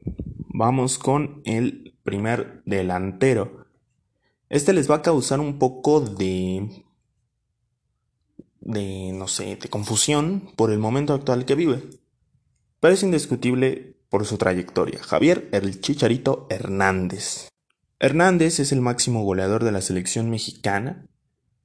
vamos 0.49 0.99
con 0.99 1.43
el 1.45 1.99
primer 2.05 2.63
delantero. 2.65 3.67
Este 4.49 4.73
les 4.73 4.91
va 4.91 4.97
a 4.97 5.03
causar 5.03 5.41
un 5.41 5.59
poco 5.59 6.01
de 6.01 6.85
de 8.61 9.13
no 9.15 9.29
sé, 9.29 9.57
de 9.57 9.69
confusión 9.69 10.53
por 10.55 10.71
el 10.71 10.79
momento 10.79 11.15
actual 11.15 11.45
que 11.45 11.55
vive. 11.55 11.83
Pero 12.81 12.95
es 12.95 13.03
indiscutible 13.03 13.97
por 14.09 14.25
su 14.25 14.39
trayectoria. 14.39 15.01
Javier 15.03 15.49
el 15.53 15.81
Chicharito 15.81 16.47
Hernández. 16.51 17.49
Hernández 18.01 18.61
es 18.61 18.73
el 18.73 18.81
máximo 18.81 19.25
goleador 19.25 19.65
de 19.65 19.73
la 19.73 19.81
selección 19.81 20.31
mexicana, 20.31 21.07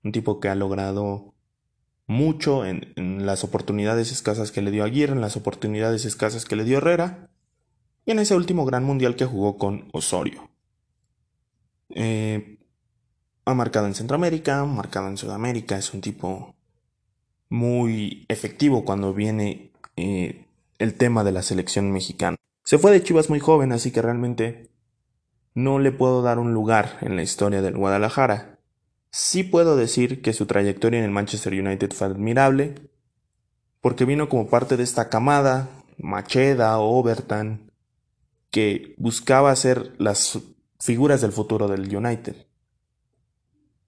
un 0.04 0.12
tipo 0.12 0.40
que 0.40 0.50
ha 0.50 0.56
logrado 0.56 1.34
mucho 2.08 2.66
en, 2.66 2.94
las 3.26 3.44
oportunidades 3.44 4.12
escasas 4.12 4.52
que 4.52 4.62
le 4.62 4.72
dio 4.72 4.84
Aguirre, 4.84 5.14
en 5.14 5.22
las 5.22 5.38
oportunidades 5.38 6.06
escasas 6.06 6.46
que 6.46 6.56
le 6.56 6.64
dio 6.64 6.80
Herrera, 6.80 7.30
y 8.06 8.12
en 8.12 8.20
ese 8.20 8.36
último 8.36 8.66
gran 8.66 8.84
mundial 8.84 9.16
que 9.16 9.26
jugó 9.26 9.58
con 9.58 9.90
Osorio. 9.94 10.50
Eh, 11.90 12.58
ha 13.46 13.54
marcado 13.54 13.88
en 13.88 13.94
Centroamérica, 13.94 14.60
ha 14.60 14.66
marcado 14.66 15.08
en 15.08 15.18
Sudamérica, 15.18 15.78
es 15.78 15.94
un 15.94 16.02
tipo 16.02 16.56
muy 17.50 18.26
efectivo 18.28 18.84
cuando 18.84 19.14
viene 19.14 19.72
eh, 19.96 20.48
el 20.80 20.96
tema 20.96 21.24
de 21.24 21.32
la 21.32 21.42
selección 21.42 21.92
mexicana. 21.92 22.38
Se 22.64 22.78
fue 22.78 22.92
de 22.92 23.04
Chivas 23.04 23.30
muy 23.30 23.40
joven, 23.40 23.72
así 23.72 23.92
que 23.92 24.02
realmente 24.02 24.70
no 25.54 25.80
le 25.80 25.92
puedo 25.92 26.22
dar 26.22 26.40
un 26.40 26.54
lugar 26.54 26.98
en 27.02 27.16
la 27.16 27.24
historia 27.24 27.62
del 27.62 27.78
Guadalajara. 27.78 28.60
Sí 29.12 29.44
puedo 29.44 29.76
decir 29.76 30.22
que 30.22 30.34
su 30.34 30.46
trayectoria 30.46 31.00
en 31.00 31.06
el 31.06 31.12
Manchester 31.12 31.54
United 31.54 31.92
fue 31.92 32.08
admirable, 32.08 32.76
porque 33.82 34.06
vino 34.06 34.30
como 34.30 34.48
parte 34.48 34.78
de 34.78 34.84
esta 34.84 35.10
camada, 35.10 35.70
Macheda 35.98 36.80
Overton, 36.80 37.72
que 38.50 38.96
buscaba 38.98 39.56
ser 39.56 39.94
las 39.98 40.40
figuras 40.80 41.22
del 41.22 41.32
futuro 41.32 41.68
del 41.68 41.96
United. 41.96 42.48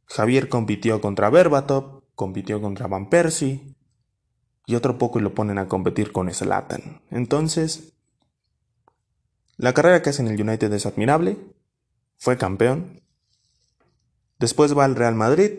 Javier 0.05 0.49
compitió 0.49 1.01
contra 1.01 1.29
Berbatov, 1.29 2.03
compitió 2.13 2.61
contra 2.61 2.87
Van 2.87 3.09
Persie, 3.09 3.74
y 4.65 4.75
otro 4.75 4.97
poco 4.97 5.19
y 5.19 5.21
lo 5.21 5.33
ponen 5.33 5.57
a 5.57 5.67
competir 5.67 6.11
con 6.11 6.31
Zlatan. 6.31 7.01
Entonces, 7.11 7.93
la 9.57 9.73
carrera 9.73 10.01
que 10.01 10.09
hace 10.09 10.21
en 10.21 10.27
el 10.27 10.41
United 10.41 10.71
es 10.73 10.85
admirable, 10.85 11.37
fue 12.17 12.37
campeón. 12.37 13.01
Después 14.39 14.77
va 14.77 14.85
al 14.85 14.95
Real 14.95 15.15
Madrid 15.15 15.51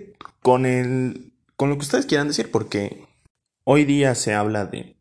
con 0.42 0.66
el 0.66 1.32
con 1.56 1.70
lo 1.70 1.76
que 1.76 1.82
ustedes 1.82 2.04
quieran 2.04 2.28
decir 2.28 2.50
porque 2.50 3.06
hoy 3.64 3.84
día 3.84 4.14
se 4.14 4.34
habla 4.34 4.66
de 4.66 4.96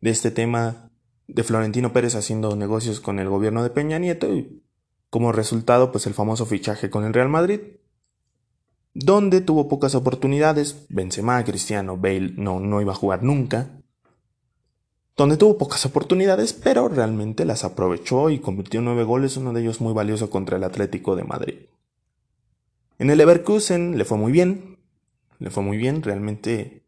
de 0.00 0.10
este 0.10 0.30
tema 0.30 0.90
de 1.26 1.42
Florentino 1.44 1.92
Pérez 1.92 2.14
haciendo 2.14 2.56
negocios 2.56 3.00
con 3.00 3.18
el 3.18 3.28
gobierno 3.28 3.62
de 3.62 3.70
Peña 3.70 3.98
Nieto 3.98 4.34
y 4.34 4.62
como 5.10 5.32
resultado 5.32 5.92
pues 5.92 6.06
el 6.06 6.14
famoso 6.14 6.46
fichaje 6.46 6.90
con 6.90 7.04
el 7.04 7.12
Real 7.12 7.28
Madrid 7.28 7.60
donde 9.00 9.40
tuvo 9.40 9.68
pocas 9.68 9.94
oportunidades, 9.94 10.86
Benzema, 10.88 11.44
Cristiano, 11.44 11.96
Bale 11.96 12.32
no, 12.36 12.58
no 12.58 12.80
iba 12.80 12.92
a 12.92 12.96
jugar 12.96 13.22
nunca, 13.22 13.70
donde 15.16 15.36
tuvo 15.36 15.56
pocas 15.56 15.86
oportunidades, 15.86 16.52
pero 16.52 16.88
realmente 16.88 17.44
las 17.44 17.64
aprovechó 17.64 18.28
y 18.28 18.40
convirtió 18.40 18.80
nueve 18.82 19.04
goles, 19.04 19.36
uno 19.36 19.52
de 19.52 19.60
ellos 19.60 19.80
muy 19.80 19.92
valioso 19.92 20.30
contra 20.30 20.56
el 20.56 20.64
Atlético 20.64 21.14
de 21.14 21.22
Madrid. 21.22 21.54
En 22.98 23.10
el 23.10 23.18
Leverkusen 23.18 23.96
le 23.96 24.04
fue 24.04 24.18
muy 24.18 24.32
bien, 24.32 24.78
le 25.38 25.50
fue 25.50 25.62
muy 25.62 25.76
bien, 25.76 26.02
realmente 26.02 26.82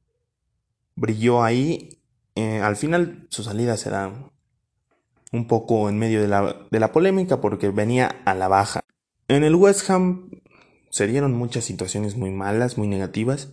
brilló 0.96 1.44
ahí. 1.44 2.00
Eh, 2.34 2.60
al 2.60 2.74
final 2.74 3.28
su 3.30 3.44
salida 3.44 3.76
se 3.76 3.90
da 3.90 4.12
un 5.30 5.46
poco 5.46 5.88
en 5.88 5.96
medio 5.98 6.20
de 6.20 6.26
la, 6.26 6.56
de 6.70 6.80
la 6.80 6.90
polémica 6.90 7.40
porque 7.40 7.68
venía 7.68 8.22
a 8.24 8.34
la 8.34 8.48
baja. 8.48 8.80
En 9.28 9.44
el 9.44 9.54
West 9.54 9.88
Ham 9.90 10.28
se 10.90 11.06
dieron 11.06 11.32
muchas 11.32 11.64
situaciones 11.64 12.16
muy 12.16 12.30
malas, 12.30 12.76
muy 12.76 12.88
negativas, 12.88 13.52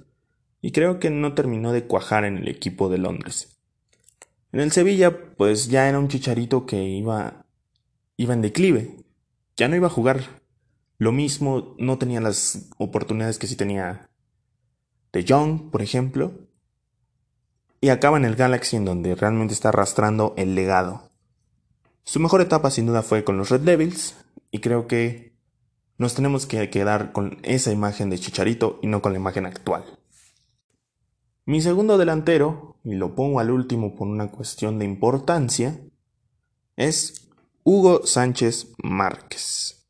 y 0.62 0.72
creo 0.72 1.00
que 1.00 1.10
no 1.10 1.34
terminó 1.34 1.72
de 1.72 1.86
cuajar 1.86 2.26
en 2.26 2.38
el 2.38 2.48
equipo 2.48 2.90
de 2.90 2.98
Londres. 2.98 3.58
En 4.52 4.60
el 4.60 4.72
Sevilla, 4.72 5.36
pues 5.36 5.68
ya 5.68 5.88
era 5.88 6.00
un 6.00 6.08
chicharito 6.08 6.66
que 6.66 6.84
iba, 6.84 7.46
iba 8.18 8.34
en 8.34 8.42
declive, 8.42 8.98
ya 9.56 9.68
no 9.68 9.76
iba 9.76 9.88
a 9.88 9.92
jugar. 9.92 10.42
Lo 10.98 11.12
mismo, 11.12 11.76
no 11.78 12.00
tenía 12.00 12.22
las 12.22 12.70
oportunidades 12.78 13.38
que 13.38 13.48
sí 13.48 13.56
tenía 13.56 14.10
De 15.14 15.24
Jong, 15.28 15.70
por 15.70 15.84
ejemplo, 15.84 16.32
y 17.80 17.90
acaba 17.90 18.18
en 18.18 18.26
el 18.26 18.36
Galaxy 18.36 18.78
en 18.78 18.86
donde 18.86 19.14
realmente 19.14 19.54
está 19.54 19.70
arrastrando 19.70 20.34
el 20.38 20.56
legado. 20.56 21.12
Su 22.04 22.20
mejor 22.20 22.42
etapa 22.42 22.72
sin 22.72 22.88
duda 22.88 23.04
fue 23.04 23.24
con 23.24 23.38
los 23.38 23.50
Red 23.50 23.62
Devils, 23.62 24.16
y 24.50 24.60
creo 24.60 24.88
que 24.88 25.37
nos 25.98 26.14
tenemos 26.14 26.46
que 26.46 26.70
quedar 26.70 27.12
con 27.12 27.40
esa 27.44 27.72
imagen 27.72 28.10
de 28.10 28.20
Chicharito 28.20 28.80
y 28.82 28.88
no 28.88 29.02
con 29.02 29.14
la 29.14 29.20
imagen 29.20 29.46
actual. 29.46 29.84
Mi 31.46 31.62
segundo 31.62 31.98
delantero, 31.98 32.78
y 32.84 32.96
lo 32.96 33.16
pongo 33.16 33.40
al 33.40 33.52
último 33.52 33.96
por 33.96 34.08
una 34.08 34.30
cuestión 34.32 34.80
de 34.80 34.86
importancia, 34.86 35.80
es 36.76 37.30
Hugo 37.64 38.06
Sánchez 38.06 38.74
Márquez. 38.84 39.88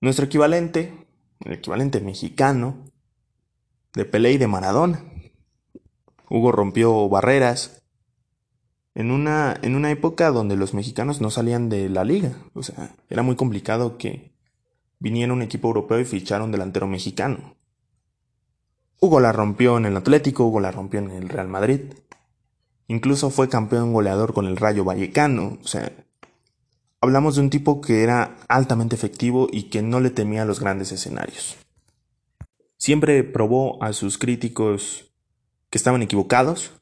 Nuestro 0.00 0.26
equivalente, 0.26 1.06
el 1.44 1.52
equivalente 1.52 2.00
mexicano, 2.00 2.90
de 3.94 4.04
Pelé 4.04 4.32
y 4.32 4.38
de 4.38 4.48
Maradona. 4.48 5.04
Hugo 6.28 6.52
rompió 6.52 7.08
barreras 7.08 7.82
en 8.94 9.10
una, 9.10 9.56
en 9.62 9.76
una 9.76 9.90
época 9.90 10.30
donde 10.30 10.56
los 10.56 10.74
mexicanos 10.74 11.20
no 11.20 11.30
salían 11.30 11.68
de 11.68 11.88
la 11.88 12.04
liga. 12.04 12.32
O 12.54 12.62
sea, 12.62 12.96
era 13.08 13.22
muy 13.22 13.36
complicado 13.36 13.98
que 13.98 14.33
viniera 14.98 15.32
un 15.32 15.42
equipo 15.42 15.68
europeo 15.68 16.00
y 16.00 16.04
ficharon 16.04 16.52
delantero 16.52 16.86
mexicano. 16.86 17.56
Hugo 19.00 19.20
la 19.20 19.32
rompió 19.32 19.76
en 19.76 19.86
el 19.86 19.96
Atlético, 19.96 20.46
Hugo 20.46 20.60
la 20.60 20.70
rompió 20.70 21.00
en 21.00 21.10
el 21.10 21.28
Real 21.28 21.48
Madrid. 21.48 21.80
Incluso 22.88 23.30
fue 23.30 23.48
campeón 23.48 23.92
goleador 23.92 24.32
con 24.32 24.46
el 24.46 24.56
Rayo 24.56 24.84
Vallecano. 24.84 25.58
O 25.62 25.66
sea, 25.66 25.92
hablamos 27.00 27.36
de 27.36 27.42
un 27.42 27.50
tipo 27.50 27.80
que 27.80 28.02
era 28.02 28.36
altamente 28.48 28.96
efectivo 28.96 29.48
y 29.52 29.64
que 29.64 29.82
no 29.82 30.00
le 30.00 30.10
temía 30.10 30.42
a 30.42 30.46
los 30.46 30.60
grandes 30.60 30.90
escenarios. 30.92 31.56
Siempre 32.78 33.24
probó 33.24 33.82
a 33.82 33.92
sus 33.92 34.18
críticos 34.18 35.12
que 35.70 35.78
estaban 35.78 36.02
equivocados 36.02 36.72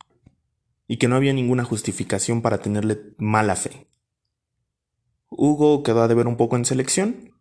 y 0.86 0.98
que 0.98 1.08
no 1.08 1.16
había 1.16 1.32
ninguna 1.32 1.64
justificación 1.64 2.42
para 2.42 2.58
tenerle 2.58 3.14
mala 3.18 3.56
fe. 3.56 3.88
Hugo 5.28 5.82
quedó 5.82 6.02
a 6.02 6.08
deber 6.08 6.26
un 6.26 6.36
poco 6.36 6.56
en 6.56 6.64
selección, 6.64 7.31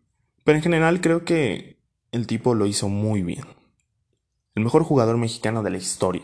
pero 0.44 0.58
en 0.58 0.64
general 0.64 1.02
creo 1.02 1.26
que 1.26 1.78
el 2.12 2.28
tipo 2.28 2.56
lo 2.56 2.66
hizo 2.66 2.90
muy 2.90 3.22
bien. 3.22 3.46
El 4.56 4.64
mejor 4.64 4.84
jugador 4.84 5.18
mexicano 5.18 5.64
de 5.64 5.70
la 5.70 5.78
historia. 5.78 6.24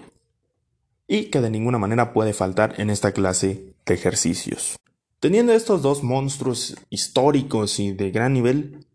Y 1.07 1.25
que 1.25 1.39
de 1.39 1.49
ninguna 1.49 1.77
manera 1.77 2.13
puede 2.13 2.33
faltar 2.33 2.79
en 2.79 2.89
esta 2.89 3.13
clase 3.13 3.73
de 3.85 3.93
ejercicios. 3.93 4.77
Teniendo 5.19 5.53
estos 5.53 5.81
dos 5.81 6.03
monstruos 6.03 6.75
históricos 6.89 7.79
y 7.79 7.93
de 7.93 8.11
gran 8.11 8.33
nivel, 8.33 8.85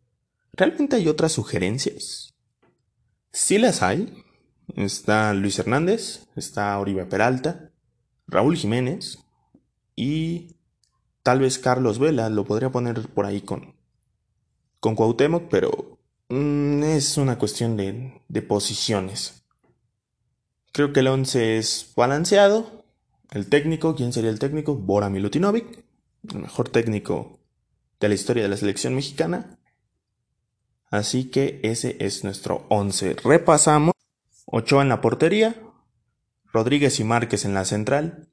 ¿realmente 0.52 0.96
hay 0.96 1.08
otras 1.08 1.32
sugerencias? 1.32 2.34
Sí 3.32 3.58
las 3.58 3.82
hay. 3.82 4.22
Está 4.76 5.32
Luis 5.34 5.58
Hernández, 5.58 6.28
está 6.36 6.78
Oribe 6.78 7.06
Peralta, 7.06 7.72
Raúl 8.26 8.56
Jiménez 8.56 9.18
y 9.96 10.56
tal 11.22 11.40
vez 11.40 11.58
Carlos 11.58 11.98
Vela 11.98 12.30
lo 12.30 12.44
podría 12.44 12.70
poner 12.70 13.08
por 13.08 13.26
ahí 13.26 13.40
con, 13.40 13.71
con 14.82 14.96
Cuauhtémoc, 14.96 15.44
pero 15.48 15.96
mm, 16.28 16.82
es 16.82 17.16
una 17.16 17.38
cuestión 17.38 17.76
de, 17.76 18.42
posiciones. 18.42 19.44
Creo 20.72 20.92
que 20.92 21.00
el 21.00 21.06
11 21.06 21.58
es 21.58 21.92
balanceado. 21.94 22.84
El 23.30 23.48
técnico, 23.48 23.94
¿quién 23.94 24.12
sería 24.12 24.30
el 24.30 24.40
técnico? 24.40 24.74
Bora 24.74 25.08
Milutinovic, 25.08 25.84
el 26.28 26.40
mejor 26.40 26.68
técnico 26.68 27.38
de 28.00 28.08
la 28.08 28.14
historia 28.14 28.42
de 28.42 28.48
la 28.48 28.56
selección 28.56 28.96
mexicana. 28.96 29.56
Así 30.90 31.30
que 31.30 31.60
ese 31.62 31.96
es 32.00 32.24
nuestro 32.24 32.66
11. 32.68 33.18
Repasamos. 33.22 33.94
Ochoa 34.46 34.82
en 34.82 34.88
la 34.88 35.00
portería. 35.00 35.62
Rodríguez 36.52 36.98
y 36.98 37.04
Márquez 37.04 37.44
en 37.44 37.54
la 37.54 37.64
central. 37.64 38.28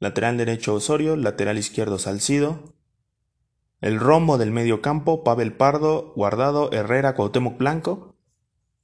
Lateral 0.00 0.38
derecho 0.38 0.74
Osorio. 0.74 1.14
Lateral 1.14 1.56
izquierdo 1.56 2.00
Salcido. 2.00 2.74
El 3.80 4.00
rombo 4.00 4.38
del 4.38 4.50
medio 4.50 4.82
campo, 4.82 5.22
Pavel 5.22 5.52
Pardo, 5.52 6.12
Guardado, 6.16 6.72
Herrera, 6.72 7.14
Cuauhtémoc 7.14 7.58
Blanco. 7.58 8.14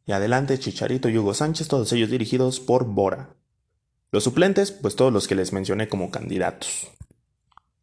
Y 0.06 0.12
adelante 0.12 0.58
Chicharito 0.58 1.08
y 1.08 1.18
Hugo 1.18 1.34
Sánchez, 1.34 1.68
todos 1.68 1.92
ellos 1.92 2.10
dirigidos 2.10 2.60
por 2.60 2.84
Bora. 2.84 3.34
Los 4.12 4.24
suplentes, 4.24 4.70
pues 4.70 4.96
todos 4.96 5.12
los 5.12 5.26
que 5.26 5.34
les 5.34 5.52
mencioné 5.52 5.88
como 5.88 6.10
candidatos. 6.10 6.90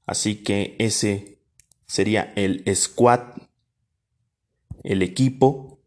Así 0.05 0.43
que 0.43 0.75
ese 0.79 1.39
sería 1.87 2.31
el 2.35 2.63
squad, 2.75 3.21
el 4.83 5.01
equipo 5.01 5.79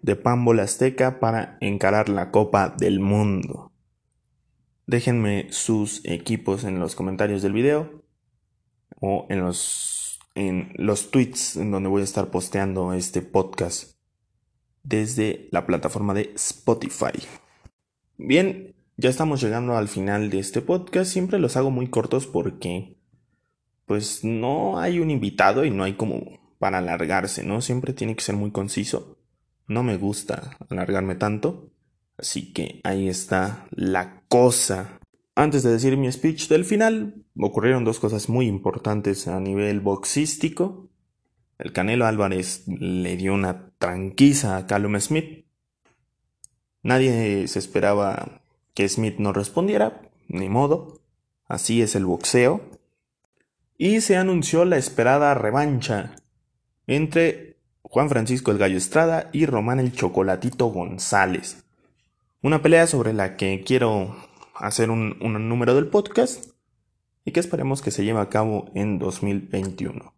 de 0.00 0.16
Pambol 0.16 0.58
Azteca 0.60 1.20
para 1.20 1.58
encarar 1.60 2.08
la 2.08 2.30
Copa 2.30 2.74
del 2.76 2.98
Mundo. 2.98 3.70
Déjenme 4.86 5.46
sus 5.52 6.04
equipos 6.04 6.64
en 6.64 6.80
los 6.80 6.96
comentarios 6.96 7.40
del 7.40 7.52
video 7.52 8.02
o 9.00 9.26
en 9.30 9.40
los, 9.40 9.91
en 10.34 10.72
los 10.76 11.10
tweets 11.10 11.56
en 11.56 11.70
donde 11.70 11.88
voy 11.88 12.02
a 12.02 12.04
estar 12.04 12.30
posteando 12.30 12.92
este 12.92 13.22
podcast 13.22 13.94
desde 14.82 15.48
la 15.50 15.66
plataforma 15.66 16.14
de 16.14 16.32
Spotify. 16.34 17.12
Bien, 18.16 18.74
ya 18.96 19.10
estamos 19.10 19.40
llegando 19.40 19.76
al 19.76 19.88
final 19.88 20.30
de 20.30 20.38
este 20.38 20.60
podcast. 20.60 21.10
Siempre 21.10 21.38
los 21.38 21.56
hago 21.56 21.70
muy 21.70 21.88
cortos 21.88 22.26
porque 22.26 22.96
pues 23.86 24.24
no 24.24 24.78
hay 24.78 25.00
un 25.00 25.10
invitado 25.10 25.64
y 25.64 25.70
no 25.70 25.84
hay 25.84 25.94
como 25.94 26.40
para 26.58 26.78
alargarse, 26.78 27.44
¿no? 27.44 27.60
Siempre 27.60 27.92
tiene 27.92 28.14
que 28.14 28.22
ser 28.22 28.36
muy 28.36 28.52
conciso. 28.52 29.18
No 29.66 29.82
me 29.82 29.96
gusta 29.96 30.56
alargarme 30.68 31.14
tanto. 31.14 31.70
Así 32.16 32.52
que 32.52 32.80
ahí 32.84 33.08
está 33.08 33.66
la 33.70 34.22
cosa. 34.28 35.00
Antes 35.34 35.62
de 35.62 35.70
decir 35.70 35.96
mi 35.96 36.12
speech 36.12 36.48
del 36.48 36.64
final, 36.64 37.24
ocurrieron 37.38 37.84
dos 37.84 37.98
cosas 37.98 38.28
muy 38.28 38.46
importantes 38.46 39.28
a 39.28 39.40
nivel 39.40 39.80
boxístico. 39.80 40.90
El 41.58 41.72
Canelo 41.72 42.06
Álvarez 42.06 42.64
le 42.66 43.16
dio 43.16 43.32
una 43.32 43.70
tranquiza 43.78 44.56
a 44.58 44.66
Callum 44.66 45.00
Smith. 45.00 45.46
Nadie 46.82 47.48
se 47.48 47.58
esperaba 47.58 48.42
que 48.74 48.88
Smith 48.88 49.16
no 49.18 49.32
respondiera, 49.32 50.02
ni 50.28 50.50
modo. 50.50 51.00
Así 51.46 51.80
es 51.80 51.94
el 51.94 52.04
boxeo. 52.04 52.60
Y 53.78 54.02
se 54.02 54.16
anunció 54.16 54.64
la 54.66 54.76
esperada 54.76 55.32
revancha 55.34 56.16
entre 56.86 57.56
Juan 57.82 58.10
Francisco 58.10 58.50
el 58.50 58.58
Gallo 58.58 58.76
Estrada 58.76 59.30
y 59.32 59.46
Román 59.46 59.80
el 59.80 59.92
Chocolatito 59.92 60.66
González. 60.66 61.64
Una 62.42 62.60
pelea 62.60 62.86
sobre 62.86 63.12
la 63.12 63.36
que 63.36 63.62
quiero 63.64 64.16
hacer 64.62 64.90
un, 64.90 65.18
número 65.48 65.74
del 65.74 65.88
podcast 65.88 66.46
y 67.24 67.32
que 67.32 67.40
esperemos 67.40 67.82
que 67.82 67.90
se 67.90 68.04
lleve 68.04 68.20
a 68.20 68.28
cabo 68.28 68.70
en 68.74 68.98
2021. 68.98 70.14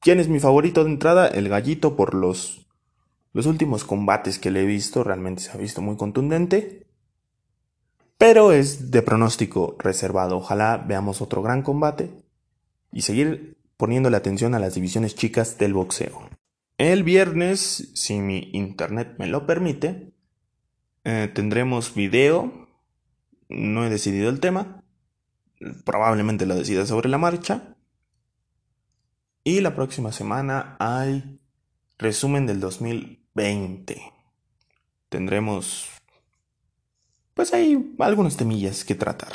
¿Quién 0.00 0.18
es 0.18 0.28
mi 0.28 0.40
favorito 0.40 0.82
de 0.84 0.90
entrada? 0.90 1.28
El 1.28 1.48
gallito 1.48 1.94
por 1.94 2.14
los, 2.14 2.66
los 3.32 3.46
últimos 3.46 3.84
combates 3.84 4.38
que 4.38 4.50
le 4.50 4.62
he 4.62 4.66
visto. 4.66 5.04
Realmente 5.04 5.42
se 5.42 5.52
ha 5.52 5.56
visto 5.56 5.82
muy 5.82 5.96
contundente. 5.96 6.86
Pero 8.18 8.52
es 8.52 8.90
de 8.90 9.02
pronóstico 9.02 9.76
reservado. 9.78 10.38
Ojalá 10.38 10.76
veamos 10.76 11.22
otro 11.22 11.40
gran 11.40 11.62
combate 11.62 12.10
y 12.92 13.02
seguir 13.02 13.56
poniéndole 13.76 14.16
atención 14.16 14.54
a 14.54 14.58
las 14.58 14.74
divisiones 14.74 15.14
chicas 15.14 15.58
del 15.58 15.74
boxeo. 15.74 16.28
El 16.76 17.04
viernes, 17.04 17.92
si 17.94 18.18
mi 18.18 18.50
internet 18.52 19.14
me 19.18 19.26
lo 19.26 19.46
permite, 19.46 20.12
eh, 21.04 21.30
tendremos 21.32 21.94
video. 21.94 22.69
No 23.50 23.84
he 23.84 23.90
decidido 23.90 24.30
el 24.30 24.40
tema. 24.40 24.82
Probablemente 25.84 26.46
lo 26.46 26.54
decida 26.54 26.86
sobre 26.86 27.08
la 27.08 27.18
marcha. 27.18 27.76
Y 29.44 29.60
la 29.60 29.74
próxima 29.74 30.12
semana 30.12 30.76
hay 30.78 31.40
resumen 31.98 32.46
del 32.46 32.60
2020. 32.60 34.00
Tendremos, 35.08 35.88
pues 37.34 37.52
hay 37.52 37.94
algunas 37.98 38.36
temillas 38.36 38.84
que 38.84 38.94
tratar. 38.94 39.32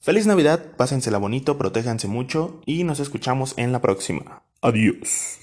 Feliz 0.00 0.26
Navidad, 0.26 0.76
pásensela 0.76 1.18
bonito, 1.18 1.56
protéjanse 1.56 2.08
mucho 2.08 2.60
y 2.66 2.84
nos 2.84 2.98
escuchamos 3.00 3.54
en 3.58 3.70
la 3.70 3.80
próxima. 3.80 4.42
Adiós. 4.60 5.38